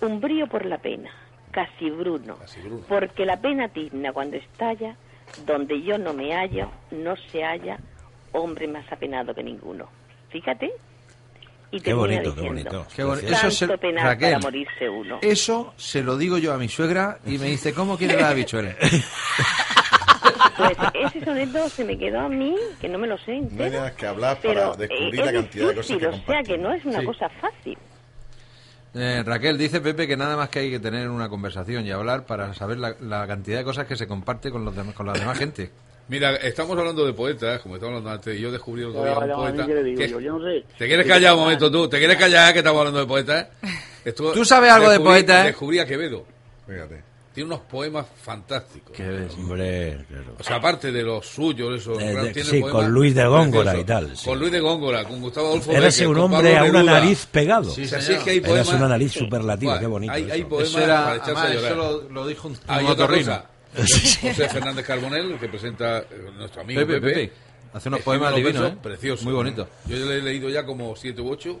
[0.00, 1.10] Un brío por la pena,
[1.54, 2.36] casi bruno,
[2.88, 4.96] porque la pena tizna cuando estalla,
[5.46, 7.78] donde yo no me hallo, no se halla
[8.32, 9.88] hombre más apenado que ninguno.
[10.30, 10.72] Fíjate.
[11.70, 12.86] Y Qué bonito, qué diciendo, bonito.
[12.94, 13.26] Qué bonito.
[13.32, 14.32] Eso se- penar Raquel.
[14.34, 15.18] para morirse uno.
[15.22, 18.74] Eso se lo digo yo a mi suegra y me dice, ¿cómo quiere la habichuela?
[20.56, 23.70] Pues ese soneto se me quedó a mí, que no me lo sé No hay
[23.70, 26.42] nada que hablar pero para descubrir eh, la cantidad de cosas que difícil, o sea
[26.44, 27.06] que no es una Sí.
[27.06, 27.78] cosa fácil.
[28.94, 32.24] Eh, Raquel, dice Pepe que nada más que hay que tener una conversación y hablar
[32.26, 35.12] para saber la, la cantidad de cosas que se comparte con, los demás, con la
[35.14, 35.70] demás gente.
[36.06, 39.32] Mira, estamos hablando de poetas, como estamos hablando antes, y yo descubrí otro día un
[39.32, 39.66] poeta.
[39.66, 40.64] qué le digo que- yo, yo no sé.
[40.78, 41.88] ¿Te quieres callar un momento tú?
[41.88, 43.48] ¿Te quieres callar que estamos hablando de poetas?
[44.04, 45.46] Estuvo- ¿Tú sabes algo de poetas, eh?
[45.48, 46.24] Descubrí a Quevedo.
[46.68, 47.02] Fíjate.
[47.34, 48.96] Tiene unos poemas fantásticos.
[49.36, 50.36] Hombre, claro.
[50.38, 52.00] O sea, aparte de los suyos, esos.
[52.00, 54.24] Eh, de- tiene sí, poemas con Luis de Góngora y tal, sí.
[54.24, 57.70] Con Luis de Góngora, con Gustavo Adolfo Érase Bécquer, un hombre a una nariz pegado.
[57.70, 58.68] Sí, sí, sí, es que hay poemas.
[58.68, 60.12] una nariz superlativa, Buah, qué bonito.
[60.12, 60.48] Hay, hay eso.
[60.48, 61.72] poemas Eso era- para echarse además, a llorar.
[61.72, 63.44] eso lo- lo dijo un- Hay un otra cosa.
[63.76, 66.06] José Fernández Carbonell, que presenta eh,
[66.36, 67.08] nuestro amigo Pepe, Pepe.
[67.14, 67.32] Pepe.
[67.72, 68.76] Hace unos Escribe poemas divinos, ¿eh?
[68.80, 69.24] Preciosos.
[69.24, 69.66] Muy bonitos.
[69.86, 71.58] Yo ya le he leído ya como siete u ocho.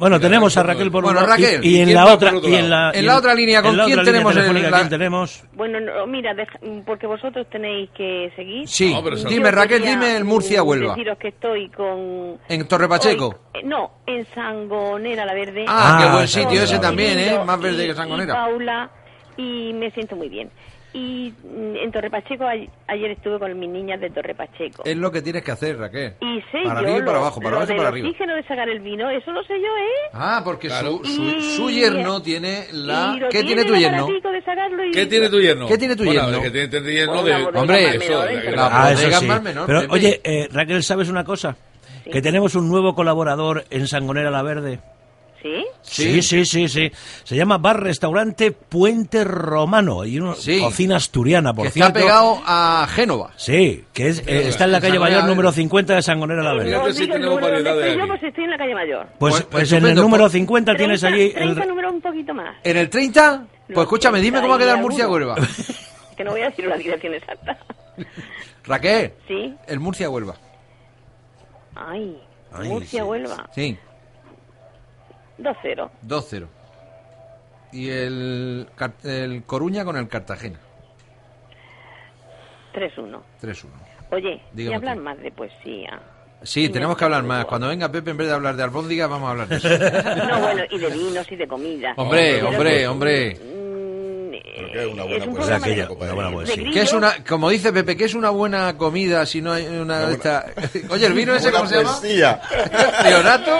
[0.00, 2.06] Bueno, Mira, tenemos a Raquel, por Bueno, un lado y- Raquel, y, ¿y en la
[2.06, 4.76] otra y en la, En y la otra línea, ¿con quién tenemos el- telefónica, la-
[4.78, 5.44] ¿quién tenemos?
[5.52, 8.66] Bueno, no, mira, deja- porque vosotros tenéis que seguir.
[8.66, 10.94] Sí, No, pero eso- dime Raquel, dime el Murcia Huelva.
[10.94, 12.38] Deciros que estoy con...
[12.48, 13.26] En Torre Pacheco.
[13.54, 15.66] hoy- eh, no, en Sangonera la Verde.
[15.68, 17.38] Ah, Ah, qué buen sitio ese también, ¿eh?
[17.44, 18.32] Más verde y- que Y Sangonera.
[18.34, 18.90] Paula,
[19.36, 20.50] y me siento muy bien.
[20.92, 24.82] Y mm, en Torre Pacheco, ayer estuve con mis niñas de Torre Pacheco.
[24.84, 26.14] Es lo que tienes que hacer, Raquel.
[26.20, 28.08] Y sé para yo arriba y para abajo, para abajo y para arriba.
[28.08, 30.10] oxígeno de sacar el vino, eso lo sé yo, ¿eh?
[30.12, 33.16] Ah, porque su, su, Y- su yerno tiene la...
[33.30, 33.98] ¿Qué tiene tu yerno?
[34.04, 35.66] aparatico de sacarlo y- ¿Qué tiene tu yerno?
[35.68, 36.42] ¿Qué tiene tu Bueno, yerno?
[36.42, 37.34] que tiene, tiene yerno de...
[37.54, 38.50] Hombre, eso, de- ¿eh?
[38.56, 39.28] la Ah, eso sí.
[39.42, 41.56] menor, Pero oye, eh, Raquel, ¿sabes una cosa?
[42.10, 44.80] Que tenemos un nuevo colaborador en Sangonera la Verde.
[45.42, 45.64] ¿Sí?
[45.80, 46.92] Sí, sí, sí, sí.
[47.24, 50.60] Se llama Bar Restaurante Puente Romano y una Sí.
[50.60, 51.88] cocina asturiana, por que cierto.
[51.98, 53.32] está pegado a Génova.
[53.36, 56.84] Sí, que es, eh, está en la calle Mayor número 50 de Sangonera la No
[56.92, 59.06] tenemos variedad de estoy yo, pues estoy en la calle Mayor.
[59.18, 61.68] Pues, Pues- pues en el número pues- 50 tienes 30, allí 30 el...
[61.68, 62.56] número un poquito más.
[62.62, 63.46] ¿En el 30?
[63.68, 65.08] Pues escúchame, dime cómo va a quedar 31.
[65.08, 65.36] Murcia-Huelva.
[66.16, 67.58] Que no voy a decir la dirección exacta.
[68.64, 69.54] Raquel, ¿Sí?
[69.66, 70.34] el Murcia-Huelva.
[71.74, 72.20] Ay,
[72.52, 73.08] Ay, Murcia, sí.
[73.08, 73.48] Huelva.
[73.54, 73.78] Sí,
[75.42, 75.90] 2-0.
[76.06, 76.46] 2-0.
[77.72, 78.68] Y el,
[79.04, 80.58] el Coruña con el Cartagena.
[82.74, 83.20] 3-1.
[83.42, 83.64] 3-1.
[84.12, 85.04] Oye, Dígame y hablar usted.
[85.04, 86.00] más de poesía.
[86.42, 87.44] Sí, Y tenemos que hablar más.
[87.44, 89.68] Cuando venga Pepe, en vez de hablar de albóndigas, vamos a hablar de eso.
[90.28, 91.92] No, bueno, y de vinos y de comida.
[91.96, 93.34] Hombre, Pero hombre, que- hombre.
[93.34, 94.30] mm,
[94.72, 96.70] que es una buena es un poesía, aquella, de- una buena poesía.
[96.72, 100.06] ¿Qué es una, como dice Pepe, ¿qué es una buena comida si no hay una
[100.06, 100.46] de esta...
[100.90, 102.40] Oye, el vino ese, ¿cómo se llama?
[103.04, 103.56] ¿Leonato?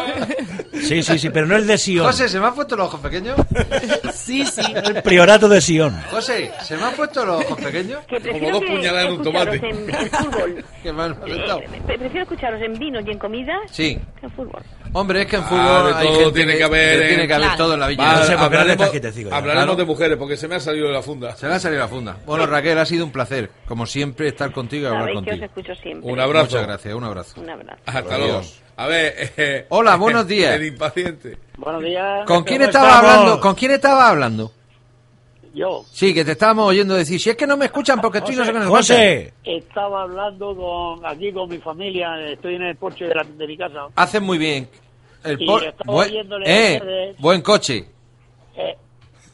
[0.73, 2.07] Sí, sí, sí, pero no el de Sion.
[2.07, 3.37] José, ¿se me han puesto los ojos pequeños?
[4.15, 4.63] Sí, sí.
[4.85, 5.93] El priorato de Sion.
[6.11, 7.99] José, ¿se me han puesto los ojos pequeños?
[8.07, 9.57] Que Como prefiero dos puñaladas en un tomate.
[9.57, 10.65] En, en fútbol.
[10.83, 11.13] Que me han.
[11.27, 13.99] Eh, pre- prefiero escucharos en vinos y en comida Sí.
[14.21, 14.63] que en fútbol.
[14.93, 17.27] Hombre, es que en Ah, fútbol de hay todo gente tiene que haber, tiene eh.
[17.27, 17.65] que haber Claro.
[17.65, 18.13] todo en la villa.
[18.15, 19.37] No sé, hablaremos ya.
[19.37, 19.77] hablaremos Claro.
[19.77, 21.37] de mujeres, porque se me ha salido de la funda.
[21.37, 22.17] Se le ha salido la funda.
[22.25, 25.39] Bueno, Raquel, ha sido un placer, como siempre, estar contigo y hablar Sabéis que os
[25.41, 25.47] contigo.
[25.47, 26.13] escucho siempre.
[26.13, 26.47] Un abrazo.
[26.47, 27.41] Muchas gracias, un abrazo.
[27.41, 27.81] Un abrazo.
[27.87, 28.43] Hasta luego.
[28.81, 30.55] A ver, eh, Hola, buenos días.
[30.55, 31.37] El impaciente.
[31.59, 32.25] Buenos días.
[32.27, 33.11] ¿Con quién ¿Cómo estaba estamos?
[33.11, 33.41] hablando?
[33.41, 34.53] ¿Con quién estaba hablando?
[35.53, 38.37] Yo Sí, que te estábamos oyendo decir, si es que no me escuchan porque estoy
[38.37, 43.05] no sé qué José, estaba hablando con aquí con mi familia, estoy en el porche
[43.05, 43.89] de, la- de mi casa.
[43.97, 44.67] Hacen muy bien.
[45.25, 47.85] El Y por- estaba buen, oyéndole eh, buen coche.
[48.57, 48.77] Eh,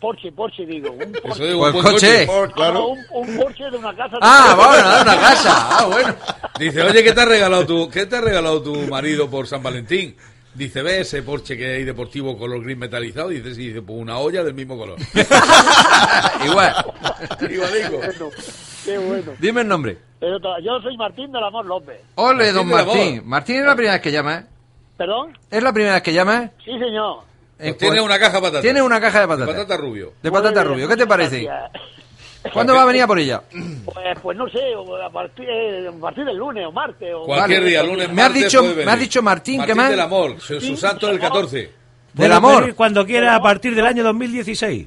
[0.01, 1.47] porche, porche digo, un Eso porche.
[1.47, 2.27] digo, buen coche.
[2.27, 2.87] No, claro.
[2.89, 4.13] un, un porche de una casa.
[4.17, 5.79] de- Ah, bueno, de una casa.
[5.79, 6.15] Ah, bueno.
[6.59, 9.63] Dice, oye, ¿qué te ha regalado tu, qué te ha regalado tu marido por San
[9.63, 10.17] Valentín?
[10.55, 13.29] Dice, ve ese Porsche que hay deportivo color gris metalizado.
[13.29, 14.97] Dice, sí, dice, pues una olla del mismo color.
[16.47, 16.75] Igual.
[17.51, 17.97] Igualico.
[17.99, 18.31] Bueno,
[18.85, 19.33] qué bueno.
[19.39, 19.99] Dime el nombre.
[20.19, 22.01] Pero yo soy Martín del Amor López.
[22.15, 23.23] Ole, don Martín del Martín.
[23.29, 24.45] Martín es la primera vez que llama, ¿eh?
[24.97, 25.39] ¿Perdón?
[25.51, 26.51] ¿Es la primera vez que llama, eh?
[26.65, 27.19] Sí, señor.
[27.59, 28.63] Eh, Pues tiene pues- una caja de patatas.
[28.63, 29.55] Tiene una caja de De patatas.
[29.55, 30.13] patata rubio.
[30.23, 30.89] De patata Pues, rubio.
[30.89, 31.43] ¿Qué te parece?
[31.43, 31.83] gracias.
[32.53, 33.43] ¿Cuándo va a venir a por ella?
[33.85, 34.61] Pues, pues no sé,
[35.05, 37.13] a partir, eh, a partir del lunes o martes.
[37.15, 37.71] O Cualquier Vale.
[37.71, 39.91] día, lunes, Me has martes, dicho- me has dicho Martín, ¿qué Martín más?
[39.91, 41.73] del amor, su, su santo del 14.
[42.13, 42.75] Del amor.
[42.75, 44.87] cuando quiera a partir del año 2016.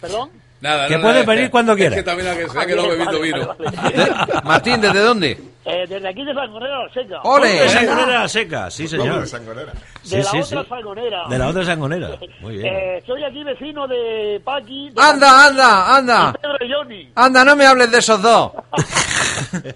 [0.00, 0.30] ¿Perdón?
[0.62, 1.96] Nada, Que nada, puede eh, venir eh, cuando es quiera.
[1.96, 3.46] que también la que se ha quedado Vale, bebiendo vale, vino.
[3.58, 4.26] vale, vale.
[4.32, 5.38] De- Martín, ¿desde dónde?
[5.64, 7.20] Eh, desde aquí de Sangonera la Seca.
[7.22, 7.48] ¡Ole!
[7.48, 9.26] De Sangonera la Seca, sí señor.
[9.28, 9.72] Sangonera.
[10.04, 10.68] De la sí, otra sí.
[10.68, 11.28] Sangonera.
[11.28, 12.08] De la otra Sangonera.
[12.40, 12.66] Muy bien.
[12.74, 14.90] Eh, soy aquí vecino de Paqui.
[14.90, 16.32] de ¡Anda, anda, anda!
[16.32, 17.12] Pedro y Johnny.
[17.14, 18.52] Anda, no me hables de esos dos.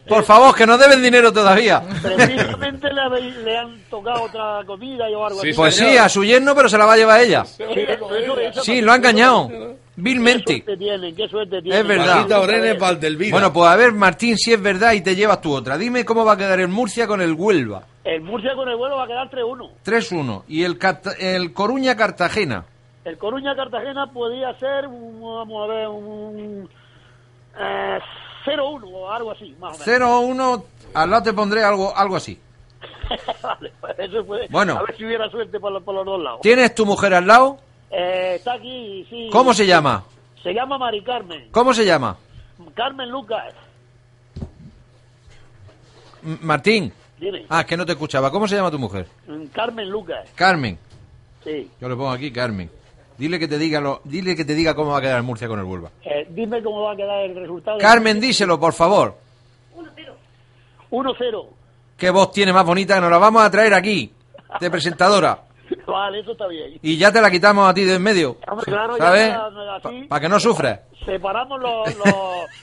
[0.08, 1.82] Por favor, que nos deben dinero todavía.
[2.02, 5.56] Precisamente le, habéis- le han tocado otra comida y o algo Sí, así.
[5.56, 5.92] Pues señor.
[5.92, 7.44] sí, a su yerno, pero se la va a llevar ella.
[7.44, 9.48] Sí, eso- eso- eso- Sí, lo ha engañado.
[9.96, 10.52] Qué Vilmente.
[10.52, 11.80] suerte tienen, qué suerte tienen.
[11.80, 12.26] Es verdad.
[13.30, 15.78] Bueno, pues a ver, Martín, si es verdad y te llevas tu otra.
[15.78, 17.82] Dime cómo va a quedar el Murcia con el Huelva.
[18.04, 19.70] El Murcia con el vuelo va a quedar 3-1.
[19.84, 20.42] 3-1.
[20.48, 20.78] Y el,
[21.18, 22.66] el Coruña-Cartagena.
[23.06, 26.68] El Coruña-Cartagena podría ser, un- vamos a ver, un
[27.58, 27.98] eh,
[28.44, 30.02] 0-1 o algo así, más o menos.
[30.02, 30.64] 0-1.
[30.94, 32.38] Al lado te pondré algo, algo así.
[33.42, 34.46] vale, pues eso puede.
[34.50, 34.76] Bueno.
[34.76, 36.40] A ver si hubiera suerte por, por los dos lados.
[36.42, 37.58] ¿Tienes tu mujer al lado?
[37.90, 39.28] Eh, está aquí, sí.
[39.32, 40.04] ¿Cómo se llama?
[40.42, 41.48] Se llama Mari Carmen.
[41.50, 42.16] ¿Cómo se llama?
[42.74, 43.52] Carmen Lucas.
[46.24, 46.92] M- Martín.
[47.18, 47.46] Dime.
[47.48, 48.30] Ah, es que no te escuchaba.
[48.30, 49.06] ¿Cómo se llama tu mujer?
[49.26, 50.28] Mm, Carmen Lucas.
[50.34, 50.78] Carmen.
[51.44, 51.70] Sí.
[51.80, 52.70] Yo le pongo aquí Carmen.
[53.16, 55.48] Dile que te diga lo, dile que te diga cómo va a quedar el Murcia
[55.48, 55.90] con el Huelva.
[56.04, 57.78] Eh, dime cómo va a quedar el resultado.
[57.78, 59.16] Carmen, díselo, por favor.
[60.90, 61.46] 1-0.
[61.96, 64.12] Qué voz tiene más bonita nos la vamos a traer aquí,
[64.60, 65.40] de presentadora.
[65.86, 66.78] Vale, eso está bien.
[66.82, 68.36] Y ya te la quitamos a ti de en medio.
[68.48, 69.34] Hombre, claro, ya ¿Sabes?
[70.08, 70.80] para- que no sufras.
[71.04, 72.06] separamos los, los,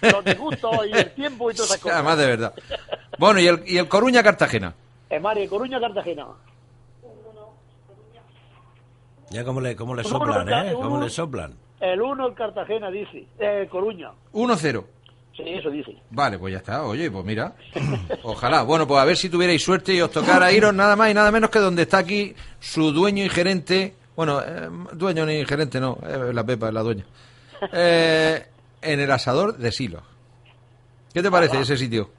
[0.14, 1.98] los disgustos y el tiempo y todas esas cosas.
[1.98, 2.54] Además, de verdad.
[3.20, 4.74] Bueno, y el, y el Coruña-Cartagena.
[5.08, 6.26] Eh, Mari, Coruña, Cartagena.
[9.30, 10.74] Ya como le, como le soplan, uno, ¿eh?
[10.76, 10.82] uno.
[10.82, 11.54] Como le soplan.
[11.80, 13.26] El 1 el Cartagena, dice.
[13.40, 14.12] Eh, Coruña.
[14.34, 14.84] 1-0.
[15.36, 15.96] Sí, eso dice.
[16.12, 16.84] Vale, pues ya está.
[16.84, 17.56] Oye, pues mira.
[18.24, 18.62] Ojalá.
[18.64, 21.32] Bueno, pues a ver si tuvierais suerte y os tocara iros nada más y nada
[21.32, 23.96] menos que donde está aquí su dueño y gerente.
[24.16, 25.98] Bueno, eh, dueño ni gerente, no.
[26.08, 27.04] eh, la Pepa es la dueña.
[27.72, 28.46] Eh,
[28.82, 30.04] en el asador de Silos.
[31.14, 32.12] ¿Qué te parece ese sitio?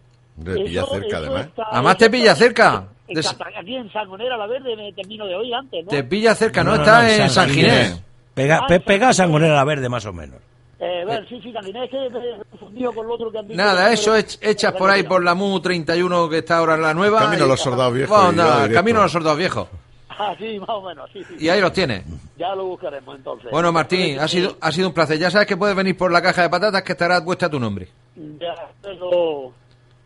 [0.42, 1.46] Te pilla Eso- cerca, eso además.
[1.46, 2.84] está- Además te pilla cerca.
[3.06, 5.90] en De- Cata- aquí en Sangonera la Verde me termino de oír antes, ¿no?
[5.90, 6.70] Te pilla cerca, ¿no?
[6.72, 7.86] No, no, Está no, en San San Ginés.
[7.88, 8.02] Ginés.
[8.34, 10.40] Pega, pe- pega a Sangonera la Verde, más o menos.
[10.86, 13.56] Eh, bueno, sí, sí, Sangonera es que confundido con lo otro que han dicho.
[13.56, 16.92] Nada, eso ech- echas por ahí por la MU 31 que está ahora en la
[16.94, 17.20] nueva.
[17.20, 19.68] Camino a los soldados viejos ya nada, camino a los soldados viejos.
[20.16, 21.34] Ah, sí, más o menos, sí, sí.
[21.40, 22.04] Y ahí los tienes.
[22.36, 23.50] Ya lo buscaremos entonces.
[23.50, 25.18] Bueno, Martín, ha sido, ha sido un placer.
[25.18, 27.88] Ya sabes que puedes venir por la caja de patatas que estará puesta tu nombre.
[28.14, 29.52] Ya, pero...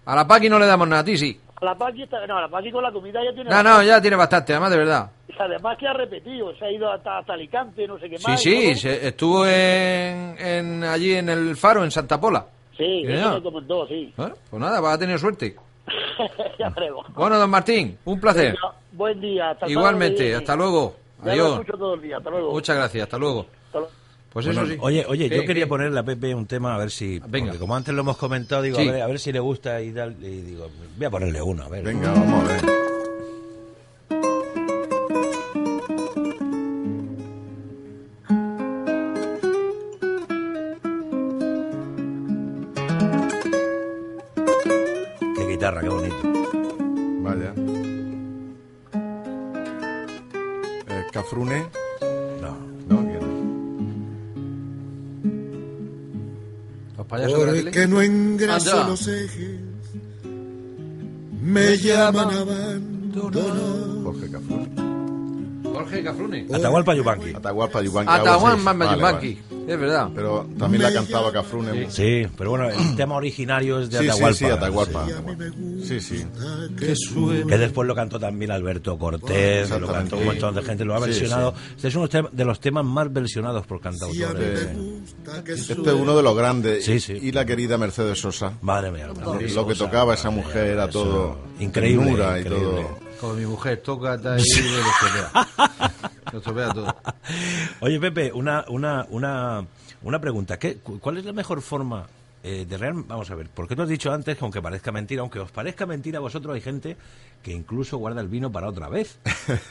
[0.07, 1.39] A la Paqui no le damos nada, a ti sí.
[1.61, 2.27] A la Paqui está...
[2.27, 3.51] No, a la Paqui con la comida ya tiene...
[3.51, 5.11] No, no, ya tiene bastante, además de verdad.
[5.39, 8.41] Además que ha repetido, se ha ido hasta, hasta Alicante, no sé qué Sí, más.
[8.43, 8.75] sí, todo.
[8.77, 12.47] se- estuvo en, en- allí en el Faro, en Santa Pola.
[12.77, 14.13] Sí, Sí, eso me comentó, sí.
[14.17, 15.55] Bueno, pues nada, vas a tener suerte.
[16.59, 16.73] ya.
[17.15, 18.53] Bueno, don Martín, un placer.
[18.55, 19.51] Venga, buen día.
[19.51, 20.97] Hasta el Igualmente, hasta luego.
[21.25, 21.67] Ya lo Adiós.
[21.67, 22.53] todo el día, hasta luego.
[22.53, 23.47] Muchas gracias, hasta luego.
[23.67, 23.93] Hasta luego.
[24.33, 24.79] Pues Bueno, eso sí.
[24.83, 25.69] Oye, oye, yo ¿Qué, quería qué?
[25.69, 27.19] ponerle a Pepe un tema a ver si.
[27.27, 27.47] Venga.
[27.47, 28.89] Porque como antes lo hemos comentado, digo, Sí.
[28.89, 30.13] a, ver, a ver si le gusta y tal.
[30.23, 31.83] Y digo, voy a ponerle uno, a ver.
[31.85, 32.63] Venga, vamos a ver.
[51.13, 51.67] Cafrune.
[52.41, 52.57] No.
[52.89, 53.21] No, ¿quién
[56.97, 57.63] Los payasos de la tele.
[57.65, 58.89] Porque no engraso Anda.
[58.91, 59.61] los ejes,
[61.43, 64.03] me llaman abandonado.
[64.05, 64.69] Jorge Cafrune.
[65.65, 66.47] Jorge Cafrune.
[66.53, 67.35] Atahualpa Yupanqui.
[67.35, 68.13] Atahualpa Yupanqui.
[68.13, 69.39] Atahualpa Yupanqui.
[69.69, 70.09] Es verdad.
[70.15, 71.91] Pero también la cantaba Cafrune.
[71.91, 74.35] Sí, pero bueno, el tema originario es de Sí, sí, Atahualpa.
[74.39, 75.07] sí, Atahualpa.
[75.85, 76.25] Sí, sí.
[77.47, 80.99] Que después lo cantó también Alberto Cortés, lo cantó un montón de gente, lo ha
[81.01, 81.55] Sí, versionado.
[81.77, 84.69] Este es uno de los temas más versionados por cantautores.
[85.47, 86.85] Este es uno de los grandes.
[86.85, 87.13] Sí, sí.
[87.21, 88.55] Y la querida Mercedes Sosa.
[88.63, 91.39] Madre mía, Lo, Mercedes lo que tocaba esa mujer era todo.
[91.61, 92.51] increíble, y increíble.
[92.51, 92.99] todo.
[93.21, 94.43] Como mi mujer toca, está ahí
[96.33, 96.69] lo estropea.
[96.73, 96.95] Todo.
[97.81, 99.65] Oye, Pepe, una, una, una,
[100.03, 100.59] una pregunta.
[100.59, 102.07] ¿Qué, cu- ¿Cuál es la mejor forma
[102.43, 103.05] eh, de real?
[103.07, 105.87] Vamos a ver, porque tú has dicho antes que aunque parezca mentira, aunque os parezca
[105.87, 106.97] mentira a vosotros, hay gente
[107.43, 109.19] que incluso guarda el vino para otra vez.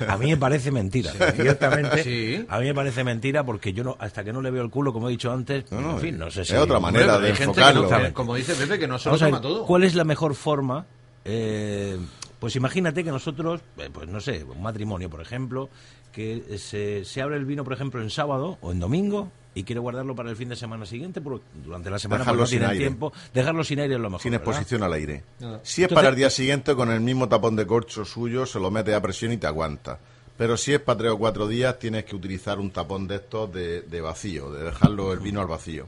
[0.08, 2.04] A mí me parece mentira, ciertamente.
[2.04, 2.46] Sí.
[2.50, 4.94] A mí me parece mentira porque yo no, hasta que no le veo el culo,
[4.94, 6.56] como he dicho antes, No, no, en fin, no sé es si...
[6.56, 7.82] otra manera de hay gente que enfocarlo.
[7.84, 9.66] no sabe, como dice Pepe, que no se lo toma todo.
[9.66, 10.86] ¿cuál es la mejor forma?
[11.26, 11.98] Eh,
[12.40, 15.70] pues imagínate que nosotros, eh, pues no sé, un matrimonio, por ejemplo,
[16.18, 19.80] que se, se abre el vino, por ejemplo, en sábado o en domingo y quiere
[19.80, 22.64] guardarlo para el fin de semana siguiente, porque durante la semana pues, Dejarlo no sin
[22.64, 22.78] aire.
[22.80, 24.22] tiempo, dejarlo sin aire es lo mejor.
[24.24, 24.48] Sin ¿verdad?
[24.48, 25.24] exposición al aire.
[25.40, 25.60] Nada.
[25.62, 28.60] Si es Entonces- para el día siguiente, con el mismo tapón de corcho suyo, se
[28.60, 30.00] lo metes a presión y te aguanta.
[30.40, 33.54] Pero si es para tres o cuatro días, tienes que utilizar un tapón de estos
[33.54, 35.88] de, de vacío, de dejarlo el vino al vacío.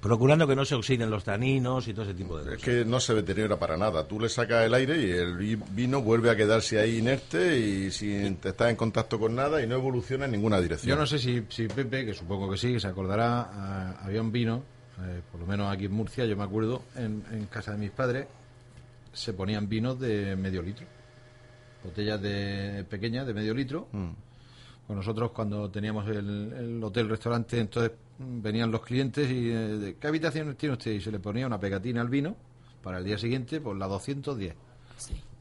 [0.00, 2.62] Procurando que no se oxiden los taninos y todo ese tipo de Es cosas.
[2.64, 4.06] que no se deteriora para nada.
[4.06, 7.90] Tú le sacas el aire y el vi- vino vuelve a quedarse ahí inerte y
[7.90, 10.90] sin estás en contacto con nada y no evoluciona en ninguna dirección.
[10.90, 14.20] Yo no sé si, si Pepe, que supongo que sí, que se acordará, ah, había
[14.20, 14.62] un vino,
[15.00, 17.90] eh, por lo menos aquí en Murcia, yo me acuerdo, en, en casa de mis
[17.90, 18.26] padres,
[19.12, 20.86] se ponían vinos de medio litro.
[21.82, 23.88] Botellas de pequeñas de medio litro.
[23.92, 24.10] Mm.
[24.86, 30.06] Con nosotros cuando teníamos el, el hotel-restaurante, entonces venían los clientes y eh, de, ¿qué
[30.06, 30.92] habitaciones tiene usted?
[30.92, 32.36] Y se le ponía una pegatina al vino
[32.82, 34.54] para el día siguiente, pues la 210.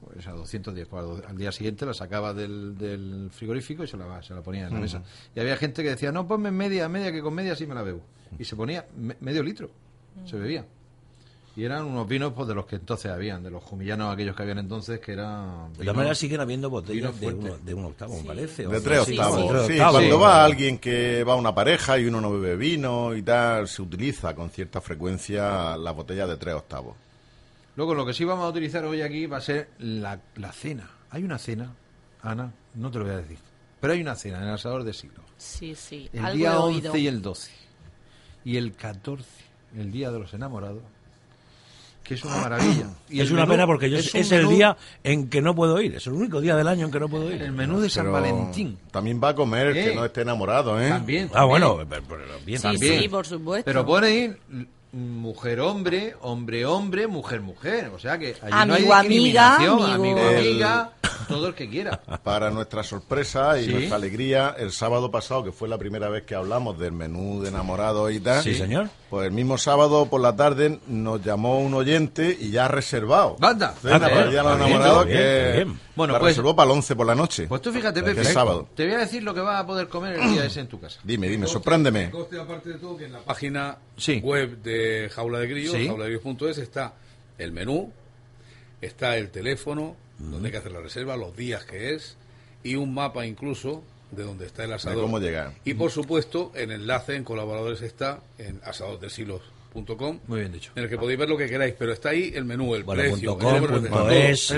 [0.03, 4.21] Pues a 210, pues al- día siguiente la sacaba del, del frigorífico y se la,
[4.23, 5.03] se la ponía en la mesa.
[5.35, 7.83] Y había gente que decía, no, ponme media, media, que con media sí me la
[7.83, 8.01] bebo.
[8.39, 9.69] Y se ponía me- medio litro,
[10.25, 10.65] se bebía.
[11.58, 14.43] Y eran unos vinos pues, de los que entonces habían, de los jumillanos aquellos que
[14.43, 15.72] habían entonces, que eran...
[15.74, 18.68] De todas maneras siguen habiendo botellas de, uno, de un octavo, me parece.
[18.68, 19.66] o De tres octavos.
[19.68, 19.91] Sí, octavos.
[19.93, 23.70] cuando va alguien que va a una pareja y uno no bebe vino y tal,
[23.70, 26.97] se utiliza con cierta frecuencia la botella de tres octavos.
[27.78, 30.89] Luego lo que sí vamos a utilizar hoy aquí va a ser la, la cena.
[31.10, 31.74] Hay una cena,
[32.22, 33.38] Ana, no te lo voy a decir,
[33.80, 35.24] pero hay una cena en el asador de siglo.
[35.38, 36.10] Sí, sí.
[36.12, 36.97] El algo día he 11 oído.
[36.97, 37.51] y el 12.
[38.43, 39.26] Y el 14,
[39.78, 40.84] el día de los enamorados,
[42.08, 42.86] que es una maravilla.
[43.10, 45.41] Y es una menú pena porque yo es es, un el menú- día en que
[45.41, 45.95] no puedo ir.
[45.95, 47.41] Es el único día del año en que no puedo ir.
[47.41, 48.78] El menú de San Pero Valentín.
[48.91, 49.86] También va a comer el Eh.
[49.89, 50.89] que no esté enamorado, ¿eh?
[50.89, 51.30] También.
[51.34, 52.03] Ah, bueno, también.
[52.08, 53.01] pero- pero bien, Sí, también.
[53.01, 53.66] sí, por supuesto.
[53.66, 54.38] Pero pone ir
[54.93, 57.91] mujer-hombre, hombre-hombre, mujer-mujer.
[57.93, 60.91] O sea que allí no hay Amigo, amiga, amigo- Amigo, amiga,
[61.28, 62.01] todo el que quiera.
[62.23, 63.71] Para nuestra sorpresa y Sí.
[63.73, 67.49] nuestra alegría, el sábado pasado, que fue la primera vez que hablamos del menú de
[67.49, 68.43] enamorados y tal.
[68.43, 68.89] Sí, señor.
[69.09, 73.36] Pues el mismo sábado por la tarde nos llamó un oyente y ya ha reservado.
[73.39, 73.73] Banda.
[73.82, 75.80] Cena Ah, para el Día de los bien, enamorados bien, que bien.
[75.95, 77.47] Bueno, la pues- reservó para el 11 por la noche.
[77.47, 78.67] Pues tú fíjate, Que es Pepe, sábado.
[78.76, 80.80] te voy a decir lo que vas a poder comer el día ese en tu
[80.80, 80.99] casa.
[81.03, 82.09] Dime, dime, sorpréndeme.
[82.11, 84.19] Coste, aparte de todo, que en la página Sí.
[84.21, 85.88] web de Jaula de Grillos, Sí.
[85.88, 86.93] jauladegrillos.es, está
[87.38, 87.91] el menú,
[88.82, 92.16] está el teléfono, donde hay que hacer la reserva, los días que es,
[92.63, 95.01] y un mapa incluso de donde está el asador.
[95.03, 95.53] cómo llegar.
[95.66, 100.72] Y por supuesto, el enlace en colaboradores está en asadordelsiglos.com, Muy bien dicho.
[100.76, 103.01] en el que podéis ver lo que queráis, pero está ahí el menú, el Bueno,
[103.01, 104.53] precio, com, el de punto es.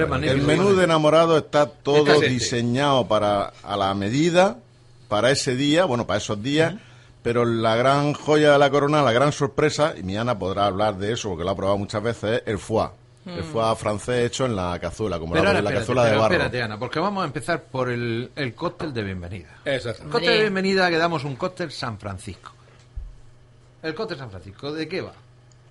[0.45, 2.29] Menú de enamorado está todo Este es este.
[2.29, 4.59] diseñado para a la medida,
[5.07, 6.75] para ese día, bueno, para esos días.
[7.23, 10.97] Pero la gran joya de la corona, la gran sorpresa, y mi Ana podrá hablar
[10.97, 12.89] de eso porque lo ha probado muchas veces, es el foie.
[13.27, 16.15] El foie francés hecho en la cazuela, como Pero la, ahora, la espérate, cazuela de
[16.17, 16.33] barro.
[16.33, 19.49] espérate, Ana, porque vamos a empezar por el, el cóctel de bienvenida.
[19.65, 20.03] Exacto.
[20.03, 22.51] El cóctel de bienvenida que damos un cóctel San Francisco.
[23.83, 25.13] El cóctel San Francisco, ¿de qué va?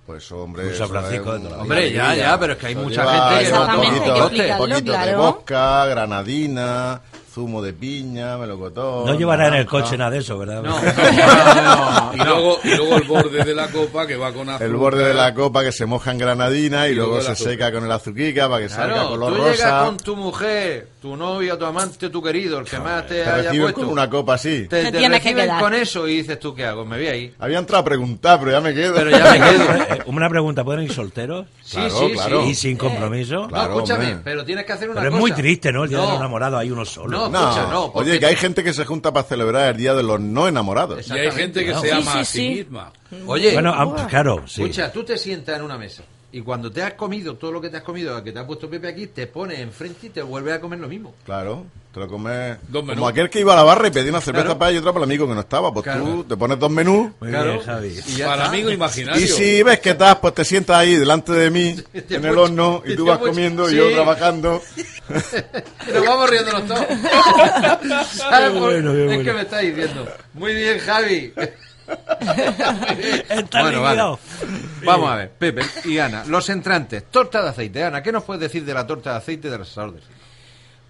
[0.06, 2.72] Pues hombre, Un San Francisco de toda la Hombre, ya, ya, pero es que hay
[2.74, 7.00] Eso mucha lleva gente que no toma que explicarlo, poquito de vodka, granadina,
[7.36, 9.04] zumo de piña, melocotón.
[9.04, 10.62] No llevará en el coche nada de eso, ¿verdad?
[10.64, 14.48] No, no, no, Y luego, y luego el borde de la copa que va con
[14.48, 14.66] azúcar.
[14.66, 17.52] El borde de la copa que se moja en granadina y, Y luego se azúcar.
[17.52, 19.52] seca con el azuquica para que salga Claro, color tú rosa.
[19.52, 23.30] llegas con tu mujer, tu novio, tu amante, tu querido, el que más te, Te
[23.30, 23.80] haya puesto.
[23.82, 24.66] con una copa así.
[24.68, 25.60] Te, Te te tienes que reciben quedar.
[25.62, 26.84] con eso y dices tú, ¿qué hago?
[26.84, 27.34] Me voy ahí.
[27.38, 28.94] Había entrado a preguntar, pero ya me quedo.
[28.96, 29.66] Pero ya me quedo.
[29.96, 31.46] Eh, Una pregunta, ¿pueden ir solteros?
[31.62, 32.42] Sí, Claro, sí, claro.
[32.42, 32.50] sí.
[32.50, 33.46] Y sin compromiso.
[33.46, 34.20] Claro, no, escúchame, hombre.
[34.24, 35.84] pero tienes que hacer una Pero es muy triste, ¿no?
[35.84, 37.16] El día de los enamorados hay uno solo.
[37.18, 37.92] No, No, escucha, no.
[37.92, 40.48] porque- oye, que hay gente que se junta para celebrar el Día de los no
[40.48, 41.06] enamorados.
[41.08, 42.48] Y hay gente que se Sí, ama sí, a sí, sí.
[42.56, 42.92] misma.
[43.26, 44.62] Oye, Bueno, ah, claro, sí.
[44.62, 46.02] escucha, tú te sientas en una mesa
[46.32, 48.68] y cuando te has comido todo lo que te has comido, que te ha puesto
[48.68, 51.14] Pepe aquí, te pones enfrente y te vuelves a comer lo mismo.
[51.24, 51.64] Claro,
[51.94, 52.58] te lo comes.
[52.68, 52.96] Dos menús.
[52.96, 54.58] Como aquel que iba a la barra y pedía una cerveza Claro.
[54.58, 55.72] para él y otra para el amigo que no estaba.
[55.72, 56.04] Pues Claro.
[56.04, 57.10] tú te pones dos menús.
[57.20, 57.52] Muy Claro.
[57.54, 57.88] bien, Javi.
[58.06, 58.48] Y ya Para está.
[58.54, 59.24] amigo imaginario.
[59.24, 62.82] Y si ves que estás, pues te sientas ahí delante de mí, en el horno,
[62.84, 64.60] y tú vas mucho- comiendo y yo trabajando.
[64.76, 64.80] Y
[65.94, 66.86] nos vamos riéndonos todos.
[68.12, 69.24] ¿Sabes por- bueno, qué Es bueno.
[69.24, 70.06] que me está diciendo.
[70.34, 71.32] Muy bien, Javi.
[73.28, 74.18] Está Bueno, vale.
[74.84, 77.82] Vamos a ver, Pepe y Ana, los entrantes, torta de aceite.
[77.84, 80.02] Ana, ¿qué nos puedes decir de la torta de aceite de las asadores?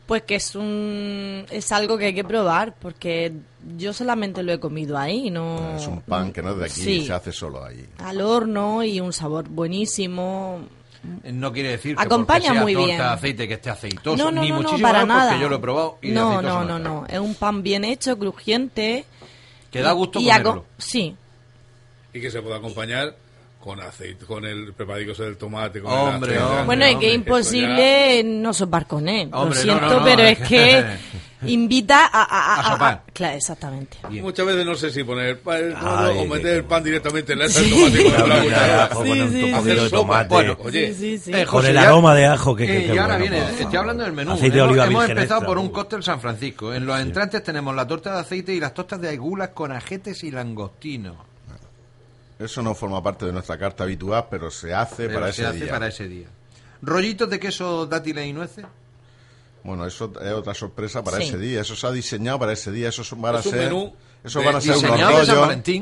[0.06, 3.32] Pues que es un es algo que hay que probar porque
[3.76, 6.80] yo solamente lo he comido ahí, no Es un pan que no es de aquí,
[6.80, 7.06] Sí.
[7.06, 7.84] se hace solo ahí.
[7.98, 10.60] al horno y un sabor buenísimo.
[11.24, 12.98] No quiere decir que Acompaña sea muy torta bien.
[12.98, 15.30] de aceite que esté aceitoso, No, no, ni no, no, muchísimo para menos nada.
[15.30, 17.84] porque yo lo he probado y de no, no, no, no, es un pan bien
[17.84, 19.04] hecho, crujiente.
[19.70, 20.64] Que da gusto y comerlo.
[20.78, 21.14] Sí,
[22.12, 23.14] Y que se puede acompañar
[23.66, 25.80] con aceite, con el preparadico del tomate.
[25.80, 26.42] Con Hombre, el aceite.
[26.60, 26.64] hombre.
[26.66, 29.28] bueno, es que es imposible no sopar con él.
[29.32, 30.84] Hombre, lo siento, no, no, pero es que-
[31.42, 33.02] invita a, a, A sopar.
[33.12, 33.98] Claro, exactamente.
[34.08, 37.32] Muchas veces no sé si poner el pan Ay, o qué meter el pan directamente
[37.34, 37.90] en la salsa Sí.
[37.90, 38.84] del tomate con la de cuchara.
[38.84, 39.10] ajo Sí,
[39.64, 40.28] de tomate.
[40.28, 40.94] Bueno, oye.
[41.26, 43.76] Eh, con el aroma de ajo que, Eh, que- y que ahora bueno, viene, estoy
[43.76, 44.32] hablando del menú.
[44.32, 46.72] Aceite de hemos oliva hemos empezado extra, por un cóctel San Francisco.
[46.72, 50.24] En los entrantes tenemos la torta de aceite y las tostas de aigulas con ajetes
[50.24, 51.16] y langostino.
[52.38, 55.46] Eso no forma parte de nuestra carta habitual, pero se hace Pero para se ese
[55.50, 55.70] hace día.
[55.72, 56.26] para ese día.
[56.82, 58.64] Rollitos de queso, dátiles y nueces.
[59.64, 61.24] Bueno, eso es otra sorpresa para Sí.
[61.24, 61.60] ese día.
[61.62, 62.88] Eso se ha diseñado para ese día.
[62.90, 65.28] Eso van a Es un ser, menú eso van a ser unos rollos.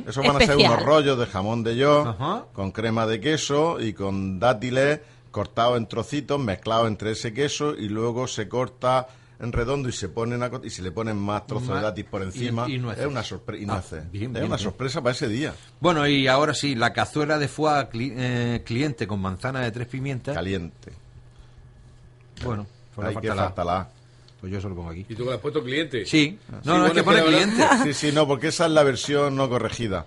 [0.06, 2.44] Eso van a ser unos rollos de jamón de york Ajá.
[2.52, 5.00] con crema de queso y con dátiles
[5.30, 9.08] cortados en trocitos, mezclados entre ese queso y luego se corta
[9.40, 12.04] en redondo y se ponen a y se le ponen más trozos Más- de dátil
[12.06, 12.66] por encima.
[12.68, 13.04] y- y nueces.
[13.04, 13.62] es una sorpresa.
[13.62, 14.58] Y Ah, es bien, una bien.
[14.58, 15.54] sorpresa para ese día.
[15.80, 19.88] Bueno, y ahora sí, la cazuela de foie cli- eh, cliente con manzana de tres
[19.88, 20.34] pimientas.
[20.34, 20.92] Caliente.
[22.44, 23.88] Bueno, pues Hay que falta la-.
[24.40, 25.06] Pues yo se lo pongo aquí.
[25.08, 26.04] ¿Y tú le has puesto cliente?
[26.04, 26.38] Sí.
[26.64, 27.62] No, no, es que pone cliente.
[27.82, 30.04] Sí, sí, no, porque esa es la versión no corregida.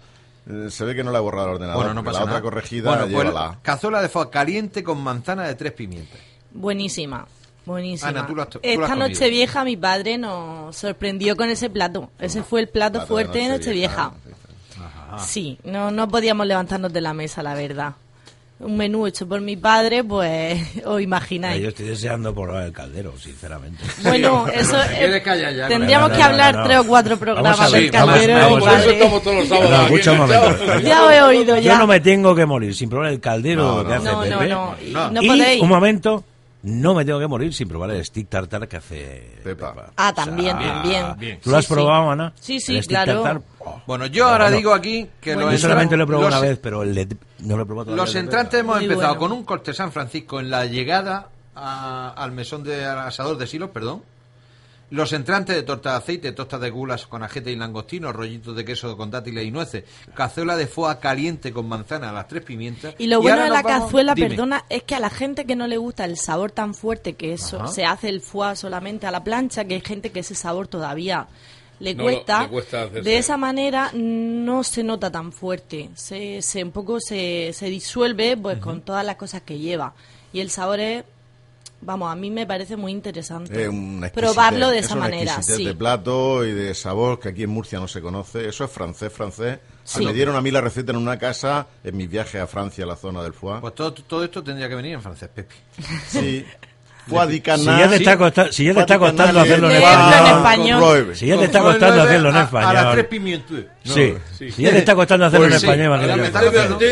[0.47, 1.77] Eh, se ve que no la he borrado el ordenador.
[1.83, 2.37] Bueno, no pasa la nada.
[2.37, 3.59] otra corregida Bueno, lleva pues la.
[3.63, 6.19] cazuela de foie caliente con manzana de tres pimientas.
[6.53, 7.27] Buenísima.
[7.67, 8.09] Buenísima.
[8.09, 11.49] Ana, tú lo has- tú lo has Esta noche vieja mi padre nos sorprendió con
[11.49, 12.09] ese plato.
[12.17, 14.13] Ese fue el plato, fuerte de Nochevieja.
[14.13, 15.17] Nochevieja.
[15.25, 17.93] Sí, no, no podíamos levantarnos de la mesa, la verdad.
[18.59, 21.61] Un menú hecho por mi padre, pues os imagináis.
[21.61, 23.83] Yo estoy deseando probar el caldero, sinceramente.
[24.03, 25.21] Bueno, eso eh,
[25.67, 26.63] tendríamos No, que no, hablar no.
[26.63, 28.79] tres o cuatro programas del caldero de vamos mi a ver.
[28.79, 28.93] Por eso padre.
[28.97, 30.59] estamos todos los sábados No, aquí escucha un enganchados.
[30.61, 30.87] momento.
[30.87, 31.77] Ya os he oído Yo ya.
[31.77, 34.39] no me tengo que morir sin probar el caldero No, que no, hace no, no,
[34.39, 34.49] Pepe.
[34.49, 35.11] no, y No.
[35.11, 35.61] no y, podéis.
[35.61, 36.23] un momento,
[36.63, 39.91] no me tengo que morir sin probar el stick tartar que hace Pepa.
[39.95, 41.15] Ah, también, O sea, también.
[41.17, 41.39] bien.
[41.41, 41.73] ¿Tú lo has Sí, sí.
[41.73, 42.33] probado, Ana?
[42.39, 43.21] Sí, sí, El stick claro.
[43.21, 43.81] tartar, oh.
[43.85, 46.59] Bueno, yo ahora Bueno, digo aquí que Bueno, Yo solamente lo he probado una vez,
[46.61, 48.03] pero el de- no lo he probado todavía.
[48.03, 49.19] Los entrantes hemos Muy empezado bueno.
[49.19, 53.47] con un corte San Francisco en la llegada a- al mesón de al asador de
[53.47, 54.03] silos, perdón.
[54.89, 58.63] Los entrantes de torta de aceite, tostas de gulas con ajete y langostino, rollitos de
[58.63, 59.83] queso con dátiles y nueces,
[60.13, 62.95] cazuela de foie caliente con manzana las tres pimientas.
[62.97, 64.29] Y lo bueno de la vamos- cazuela, Dime.
[64.29, 67.33] perdona, es que a la gente que no le gusta el sabor tan fuerte que
[67.33, 67.67] eso Ajá.
[67.67, 71.27] se hace el foie solamente a la plancha, que hay gente que ese sabor todavía
[71.79, 73.01] le No lo- cuesta, le cuesta hacerse.
[73.09, 78.37] de esa manera no se nota tan fuerte, se, se un poco se, se disuelve
[78.37, 79.93] pues con todas las cosas que lleva
[80.31, 81.03] y el sabor es,
[81.81, 85.41] vamos, a mí me parece muy interesante Es una probarlo de es esa una manera,
[85.41, 85.65] sí.
[85.65, 88.47] de plato y de sabor que aquí en Murcia no se conoce.
[88.47, 89.59] Eso es francés, francés.
[89.83, 90.05] Sí.
[90.05, 92.87] Me dieron a mí la receta en una casa en mis viajes a Francia, a
[92.87, 93.61] la zona del foie.
[93.61, 95.55] Pues todo, todo esto tendría que venir en francés, Pepi.
[96.07, 96.45] Sí.
[97.07, 101.15] Si ya te está, costa- si ya te está costando hacerlo en español.
[101.15, 103.05] Si ya te está costando hacerlo en A- A las tres español.
[103.07, 103.59] pimientos.
[103.83, 104.13] Sí.
[104.51, 105.67] Si ya te está costando hacerlo en Pues sí.
[105.67, 106.13] español, Ahora A la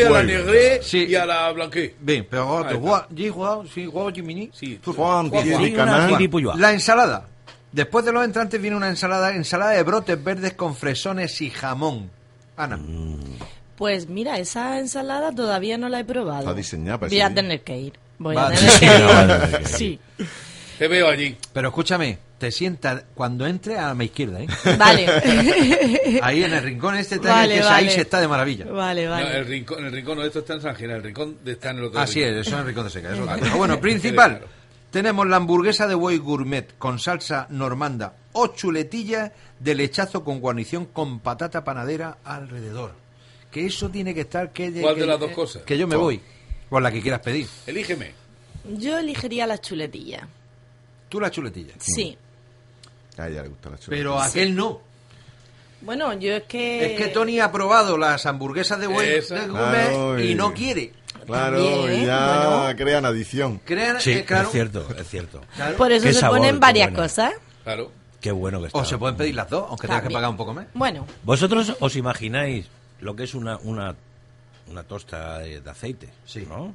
[0.06, 1.06] a la negré Sí.
[1.08, 1.94] y a la blanqué.
[2.00, 2.64] Bien, pero
[3.14, 4.50] ji- gua- sí, jimini.
[4.54, 4.80] Sí.
[4.82, 4.94] Tú-.
[6.56, 7.26] La ensalada.
[7.72, 12.10] Después de los entrantes viene una ensalada, ensalada de brotes verdes con fresones y jamón.
[12.56, 12.78] Ana.
[13.76, 16.40] Pues mira, esa ensalada todavía no la he probado.
[16.40, 17.92] Está diseñada para Voy a tener que ir.
[18.18, 20.26] Voy a tener sí, que.
[20.78, 21.36] Te veo allí.
[21.54, 24.46] Pero escúchame, te sientas cuando entre a mi izquierda, ¿eh?
[24.78, 25.06] Vale.
[26.22, 27.74] Ahí en el rincón este, te- Vale, que vale.
[27.74, 28.66] ahí se está de maravilla.
[28.66, 29.38] Vale, No, vale.
[29.38, 31.78] el rincón, el rincón, no, esto está en San Ginés, el rincón de- está en
[31.78, 32.38] el otro Así rincón.
[32.40, 33.08] es, eso es el rincón de seca.
[33.08, 33.32] eso es Vale.
[33.38, 33.56] otra cosa.
[33.58, 34.40] Bueno, principal.
[34.90, 40.86] Tenemos la hamburguesa de buey gourmet con salsa normanda o chuletillas de lechazo con guarnición
[40.86, 42.92] con patata panadera alrededor.
[43.50, 44.52] Que eso tiene que estar...
[44.52, 45.62] Que, ¿Cuál que- de las dos cosas?
[45.62, 46.20] Que yo me voy.
[46.68, 47.48] Por la que quieras pedir.
[47.66, 48.12] Elígeme.
[48.76, 50.26] Yo elegiría la chuletilla.
[51.08, 51.74] Tú la chuletilla.
[51.78, 52.16] Sí.
[53.18, 53.90] A ella le gusta la chuleta.
[54.00, 54.80] Pero aquel no.
[55.82, 56.94] Bueno, yo es que...
[56.94, 59.34] Es que Tony ha probado las hamburguesas de buey Esa.
[59.36, 60.92] de Claro, y y- no quiere.
[61.26, 62.76] Claro, También, ya bueno.
[62.76, 63.60] crean adicción.
[63.64, 65.40] Crean, Sí, eh, claro, es cierto, es cierto.
[65.56, 65.76] claro.
[65.76, 67.02] Por eso se sabor, ponen varias bueno.
[67.02, 67.32] cosas.
[67.64, 67.90] Claro.
[68.20, 68.78] Qué bueno que está.
[68.78, 70.66] O se pueden pedir las dos, aunque tengas que pagar un poco más.
[70.74, 72.66] Bueno, ¿Vosotros os imagináis
[73.00, 73.96] lo que es una, una,
[74.68, 76.08] una tosta de, de aceite?
[76.24, 76.44] Sí.
[76.48, 76.74] ¿No?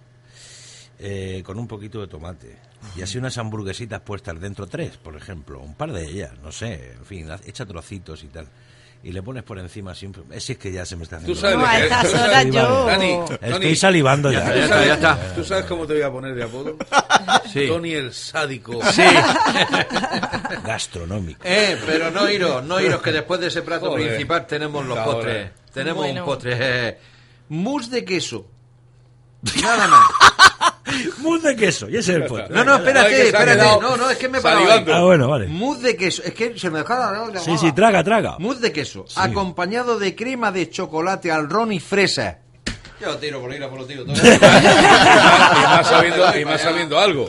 [1.00, 2.58] Eh, con un poquito de tomate.
[2.96, 5.60] Y así unas hamburguesitas puestas dentro, tres, por ejemplo.
[5.60, 6.94] Un par de ellas, no sé.
[6.98, 8.48] En fin, echa trocitos y tal.
[9.04, 10.22] Y le pones por encima siempre.
[10.32, 11.34] Es es que ya se me está haciendo.
[11.34, 14.46] Tú sabes No, a estas horas yo- Dani, Estoy Tony, salivando ya.
[14.52, 15.34] ¿tú ya sabes- ya está.
[15.34, 16.78] ¿Tú sabes cómo te voy a poner de apodo?
[17.52, 17.68] Sí.
[17.68, 18.80] Tony el sádico.
[18.94, 19.02] Sí.
[20.64, 21.42] Gastronómico.
[21.44, 24.08] Eh, pero no iros, no iros, que después de ese plato Joder.
[24.08, 25.52] principal tenemos los postres.
[25.74, 26.22] Tenemos Bueno.
[26.22, 26.98] un postre.
[27.52, 28.46] Mousse de queso.
[29.62, 30.10] Nada más.
[31.20, 32.56] Mousse de queso, y ese es el postre.
[32.56, 33.58] No, no, espérate, espérate.
[33.82, 34.94] No, no, es que me he parado.
[34.94, 35.48] Ah, bueno, vale.
[35.48, 36.24] Mousse de queso.
[36.24, 38.38] Es que se me dejaba la- Sí, sí, traga, traga.
[38.40, 42.40] Mousse de queso, acompañado de crema de chocolate al ron y fresa.
[43.02, 44.06] Yo tiro por ir a por los tiros.
[44.06, 44.16] todo.
[44.24, 47.28] y más sabiendo, y más sabiendo algo,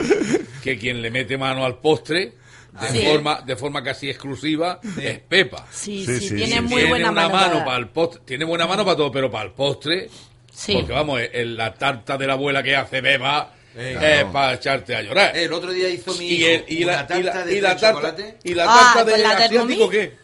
[0.63, 2.35] que quien le mete mano al postre
[2.81, 3.07] de Sí.
[3.07, 5.67] forma de forma casi exclusiva es Pepa.
[5.71, 6.61] sí, Sí, sí, sí, tiene sí.
[6.63, 7.35] muy tiene buena una mano.
[7.35, 10.09] mano para- para el postre, tiene buena mano para todo, pero para el postre,
[10.53, 10.75] Sí.
[10.75, 14.95] porque vamos, en la tarta de la abuela que hace Beba Eh, es para echarte
[14.95, 15.35] a llorar.
[15.35, 17.61] El otro día hizo mi y, el- y una la, y tarta la, de y
[17.63, 18.39] la tarta chocolate.
[18.45, 19.91] y la Ah, tarta de ¿con la asiático Thermomix?
[19.91, 20.22] qué?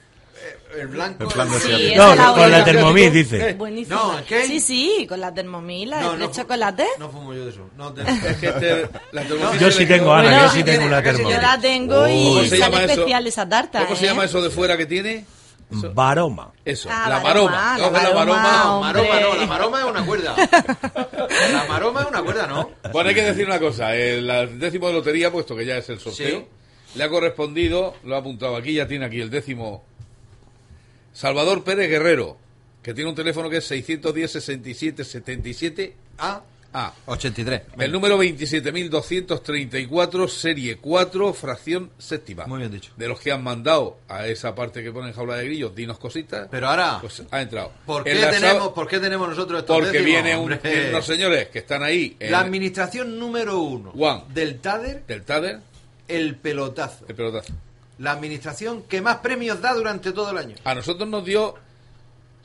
[0.77, 1.25] El blanco.
[1.25, 1.63] En plan de el-.
[1.63, 2.65] Sí, No, la con la.
[2.65, 3.55] Thermomix, dice.
[3.55, 3.97] Buenísima.
[3.97, 4.45] No, ¿qué?
[4.47, 6.87] Sí, sí, con la termomila, No, de no, chocolate.
[6.99, 7.69] No fumo yo de eso.
[7.77, 10.87] No, te- Es que este, la Thermomix Yo sí tengo, Ana, Bueno, yo sí tengo
[10.87, 11.37] una ¿qué se Thermomix.
[11.37, 12.09] Yo la tengo ¿Cómo
[12.43, 12.79] y sale eso?
[12.93, 13.85] especial esa tarta.
[13.85, 14.09] ¿Cómo se ¿eh?
[14.09, 15.25] llama eso de fuera que tiene?
[15.71, 16.51] Baroma.
[16.65, 17.79] Eso, Ah, la baroma, maroma.
[17.79, 18.43] la Coge la baroma.
[18.43, 18.65] maroma.
[18.65, 19.41] No, maroma no, hombre.
[19.41, 20.35] la maroma es una cuerda.
[21.53, 22.71] La maroma es una cuerda, ¿no?
[22.93, 23.95] Bueno, hay que decir una cosa.
[23.95, 26.47] El décimo de lotería, puesto que ya es el sorteo, Sí.
[26.99, 29.85] le ha correspondido, lo ha apuntado aquí, ya tiene aquí el décimo,
[31.23, 32.37] Salvador Pérez Guerrero,
[32.81, 36.43] que tiene un teléfono que es 610 67 77 Ah,
[36.73, 36.93] A.
[37.07, 37.63] 83.
[37.77, 42.47] El número 27.234, serie 4, fracción séptima.
[42.47, 42.93] Muy bien dicho.
[42.97, 46.47] De los que han mandado a esa parte que ponen jaula de grillos, dinos cositas.
[46.53, 47.73] Pero ahora, Pues ha entrado.
[47.85, 51.05] ¿por En qué, tenemos, ¿por qué tenemos nosotros estos Porque décimos, viene un- vienen unos
[51.05, 52.17] señores que están ahí.
[52.21, 54.23] en- La administración número uno Juan.
[54.33, 55.59] del TADER, del TADER,
[56.07, 57.07] el pelotazo.
[57.09, 57.53] el pelotazo.
[57.99, 60.57] La administración que más premios da durante todo el año.
[60.65, 61.55] A nosotros nos dio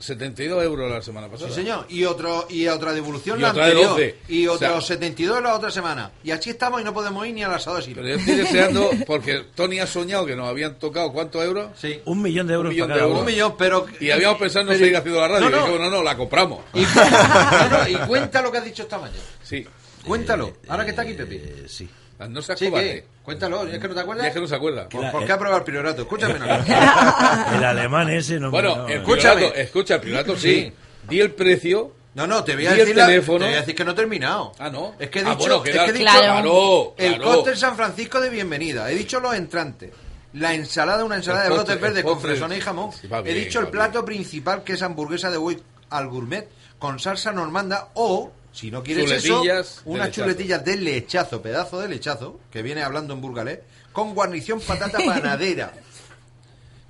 [0.00, 1.48] 72 euros la semana pasada.
[1.50, 1.86] Sí, señor.
[1.88, 3.90] Y otro y otra devolución Y la otra de anterior.
[3.92, 4.16] 12.
[4.28, 6.10] Y O sea- otros 72 la otra semana.
[6.24, 8.02] Y así estamos y no podemos ir ni al asado de Silo.
[8.02, 11.70] Pero yo estoy deseando, porque Tony ha soñado que nos habían tocado ¿cuántos euros?
[11.80, 12.00] Sí.
[12.04, 13.20] Un millón de euros Un millón para cada de uno.
[13.20, 13.86] Un millón, pero...
[14.00, 15.48] Y habíamos pensado en seguir haciendo la radio.
[15.48, 15.58] No, y no.
[15.66, 16.64] dijimos, no, no, la compramos.
[16.74, 19.22] Y, no, no, y cuenta lo que has dicho esta mañana.
[19.42, 19.64] Sí.
[20.04, 20.54] Cuéntalo.
[20.68, 21.36] Ahora que está aquí Pepe.
[21.36, 21.88] Eh, sí.
[22.28, 22.88] No seas Sí, cobarde.
[22.94, 23.04] ¿qué?
[23.24, 23.64] Cuéntalo.
[23.66, 24.22] ¿Es que no te acuerdas?
[24.24, 24.88] Ya es que no se acuerda.
[24.88, 25.26] ¿Por, la- por eh.
[25.26, 26.02] qué ha aprobado el priorato?
[26.02, 26.34] Escúchame.
[27.56, 29.34] El alemán ese no Bueno, no, el Escúchame.
[29.36, 30.72] priorato, escucha, el priorato sí.
[31.08, 33.38] Di el precio No, no, te voy a decir, la- teléfono.
[33.40, 34.52] te voy a decir que no he terminado.
[34.58, 34.94] Ah, no.
[34.98, 37.24] Es que he Ah, dicho, bueno, que es que he dicho Claro, el claro.
[37.32, 38.90] cóctel San Francisco de bienvenida.
[38.90, 39.90] He dicho los entrantes.
[40.34, 42.92] La ensalada, una ensalada El de brotes verdes con fresón y jamón.
[42.92, 45.60] Sí, He dicho el plato principal que es hamburguesa de buey
[45.90, 46.48] al gourmet
[46.78, 51.88] con salsa normanda o, si no quieres Chuletillas eso, unas chuletillas de lechazo, pedazo de
[51.88, 53.58] lechazo, que viene hablando en burgalés,
[53.92, 55.72] con guarnición patata panadera.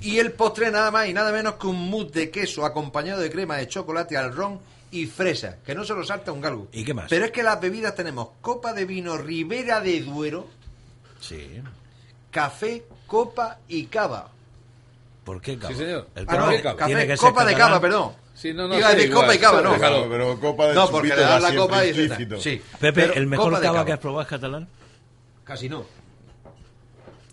[0.01, 3.31] Y el postre nada más y nada menos que un mousse de queso acompañado de
[3.31, 4.61] crema de chocolate al ron
[4.91, 6.69] y fresa, que no se lo salta un galgo.
[6.73, 7.07] ¿Y qué más?
[7.09, 10.47] Pero es que las bebidas tenemos copa de vino Ribera de Duero,
[11.21, 11.62] Sí.
[12.31, 14.31] café, copa y cava.
[15.25, 15.73] ¿Por qué cava?
[15.73, 16.09] Sí, señor.
[16.15, 18.12] El Ah, cava no, tiene café, que ser copa de cava, perdón.
[18.45, 19.73] Sí, no, no, Iba a sí, decir igual, copa y cava, ¿no?
[19.73, 20.07] déjalo.
[20.11, 22.39] pero copa de No, porque le das la copa y implícito.
[22.39, 22.61] Sí.
[22.79, 23.85] Pepe, Pero ¿el mejor de cava, cava.
[23.87, 24.69] que has probado es catalán?
[25.45, 25.87] Casi no.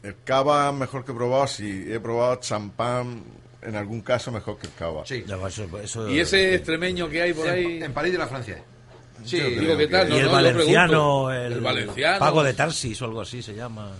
[0.03, 1.85] El cava mejor que he probado, sí.
[1.91, 3.23] He probado champán,
[3.61, 5.05] en algún caso mejor que el cava.
[5.05, 5.25] Sí.
[5.27, 7.83] Ya, eso- eso- Y ese extremeño que hay por En- ahí.
[7.83, 8.63] En, París de la Francia.
[9.25, 10.05] Sí, Digo, creo ¿qué tal?
[10.07, 12.19] que- No, y el valenciano, el, El valenciano.
[12.19, 13.91] Pago de Tarsis o algo así se llama.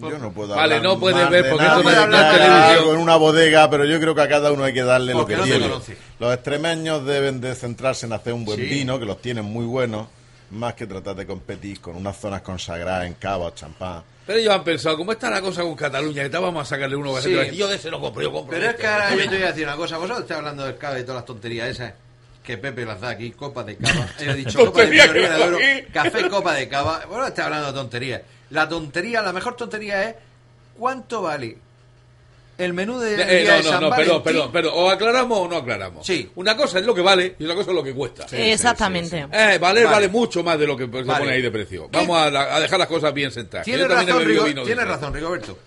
[0.00, 1.96] Yo no puedo Vale, hablar no puede más ver porque esto no es
[2.38, 2.94] televisión.
[2.94, 5.40] en una bodega, pero yo creo que a cada uno hay que darle Porque lo
[5.40, 5.74] no que te tiene.
[6.18, 8.66] Los extremeños deben de centrarse en hacer un buen Sí.
[8.66, 10.06] vino, que los tienen muy buenos,
[10.50, 14.02] más que tratar de competir con unas zonas consagradas en cava o champán.
[14.26, 16.22] Pero ellos han pensado, ¿cómo está la cosa con Cataluña?
[16.28, 17.36] Que vamos a sacarle uno Sí.
[17.38, 18.50] a yo de ese lo compro, yo compro.
[18.56, 18.82] Pero es este".
[18.82, 19.96] que ahora yo te voy a decir una cosa.
[19.96, 21.92] Vosotros estáis hablando del cava y todas las tonterías esas
[22.44, 24.06] que Pepe las da aquí, copa de cava.
[24.20, 25.86] He dicho copa de de aquí.
[25.92, 27.02] café, copa de cava.
[27.08, 28.22] Bueno, está hablando de tonterías.
[28.50, 30.14] La tontería, la mejor tontería es
[30.78, 31.56] ¿cuánto vale
[32.58, 34.72] el menú de, Eh, día de no, no, San no, perdón, perdón, perdón.
[34.76, 36.06] O aclaramos o no aclaramos.
[36.06, 36.30] Sí.
[36.34, 38.26] Una cosa es lo que vale y otra cosa es lo que cuesta.
[38.32, 39.18] Exactamente.
[39.32, 39.84] Eh, valer Vale.
[39.86, 41.20] vale mucho más de lo que se Vale.
[41.20, 41.88] pone ahí de precio.
[41.90, 41.96] ¿Qué?
[41.98, 43.64] Vamos a, la- a dejar las cosas bien sentadas.
[43.64, 45.58] Tienes razón, Rigo- vino tienes razón, Rigoberto.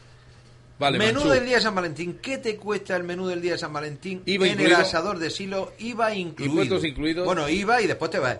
[0.77, 1.29] Vale, menú Manchú.
[1.33, 2.19] del día de San Valentín.
[2.21, 4.75] ¿Qué te cuesta el menú del día de San Valentín IVA en incluido.
[4.77, 5.71] el asador de Silo?
[5.79, 6.51] IVA incluido.
[6.51, 7.25] ¿Impuestos incluidos?
[7.25, 8.37] Bueno, IVA y después te vas.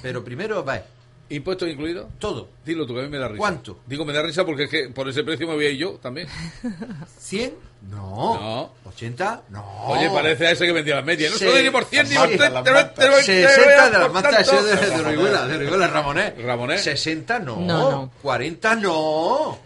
[0.00, 0.80] Pero primero vas.
[1.28, 2.06] ¿Impuestos incluidos?
[2.20, 2.48] Todo.
[2.64, 3.38] Dilo tú, que a mí me da risa.
[3.38, 3.80] ¿Cuánto?
[3.86, 5.90] Digo, me da risa porque es que por ese precio me voy a ir yo
[6.00, 6.28] también.
[7.20, 7.52] ¿100?
[7.90, 8.34] No.
[8.34, 8.70] No.
[8.90, 9.40] ¿80?
[9.50, 9.64] No.
[9.86, 11.30] Oye, parece a ese que vendía las medias.
[11.32, 11.40] No Sí.
[11.40, 13.90] se lo doy ni por 100 ni por Las 30, mantas, 20, las 20, 60
[13.90, 16.40] de las mantas de, de Orihuela, de Orihuela Ramonet.
[16.40, 16.78] Ramonet.
[16.78, 17.56] 60 no.
[17.56, 18.10] No, no.
[18.22, 19.58] 40 no.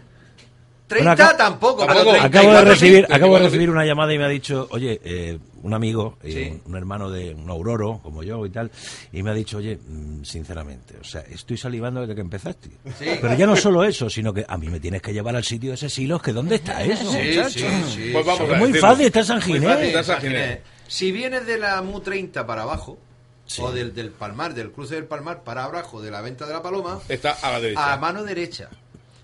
[0.88, 1.82] 30 Bueno, acá- tampoco.
[1.86, 2.10] pero Tampoco.
[2.16, 3.44] 34 Acabo de recibir, acabo de 34 sí.
[3.44, 6.60] recibir una llamada y me ha dicho, oye, eh, un amigo, eh, Sí.
[6.64, 8.70] un, un hermano de un auroro como yo y tal,
[9.12, 12.68] y me ha dicho, oye, mm, sinceramente, o sea, estoy salivando desde que empezaste.
[12.98, 13.06] Sí.
[13.20, 15.70] Pero ya no solo eso, sino que a mí me tienes que llevar al sitio
[15.70, 17.50] de ese silos, que ¿dónde está eso, Sí, muchacho?
[17.50, 18.10] sí, sí.
[18.12, 19.68] Pues vamos Es a muy fácil, está en San Muy Ginés.
[19.68, 20.42] fácil, Está San San Ginés.
[20.48, 20.60] Ginés.
[20.88, 22.98] Si vienes de la MU 30 para abajo,
[23.46, 23.62] Sí.
[23.62, 26.62] o del, del Palmar, del cruce del Palmar para abajo de la venta de la
[26.62, 27.92] Paloma, Está a la derecha.
[27.92, 28.68] a mano derecha.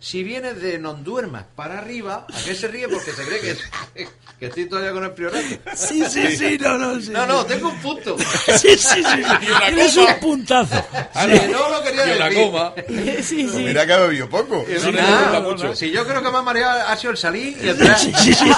[0.01, 2.89] Si vienes de Nonduermas para arriba, ¿a qué se ríe?
[2.89, 4.09] Porque se cree que,
[4.39, 5.39] que estoy todavía con el priorato.
[5.75, 7.11] Sí, sí, sí, no, no, sí.
[7.11, 8.17] No, no, tengo un punto.
[8.59, 9.23] Sí, sí, sí.
[9.67, 10.85] Tienes un puntazo.
[11.27, 12.45] Que no lo quería Y la decir.
[12.45, 12.73] coma.
[13.23, 13.63] Sí, sí.
[13.65, 14.65] Mira que ha bebido poco.
[14.69, 15.65] Sí, no, me no, gusta no, mucho.
[15.69, 15.75] no.
[15.77, 17.97] Si yo creo que más mareado ha sido el salir y el.
[17.97, 18.51] Sí, sí, sí.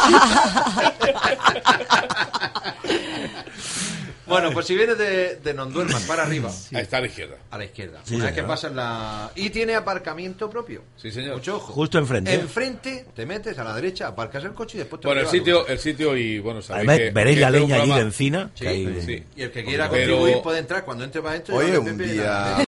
[4.29, 7.37] Bueno, pues si vienes de, de Nonduermas para arriba, Ahí está a la izquierda.
[7.51, 8.01] a la izquierda.
[8.05, 8.49] Sí, Una vez que señor.
[8.55, 9.31] pasas la...
[9.35, 10.83] Y tiene aparcamiento propio.
[10.97, 11.37] Sí, señor.
[11.37, 11.73] Mucho ojo.
[11.73, 12.35] Justo enfrente.
[12.35, 15.39] Enfrente te metes a la derecha, aparcas el coche y después te Bueno, el llevas
[15.39, 17.83] sitio, el sitio y bueno, sabéis Además, que- veréis que la este es un leña
[17.83, 18.39] allí de programa- encina.
[18.43, 18.55] casa.
[18.57, 19.25] que hay- Sí, sí.
[19.37, 21.57] Y el que quiera Pero- contribuir puede entrar cuando entre para adentro.
[21.57, 22.67] Oye, un Pepe, día- la-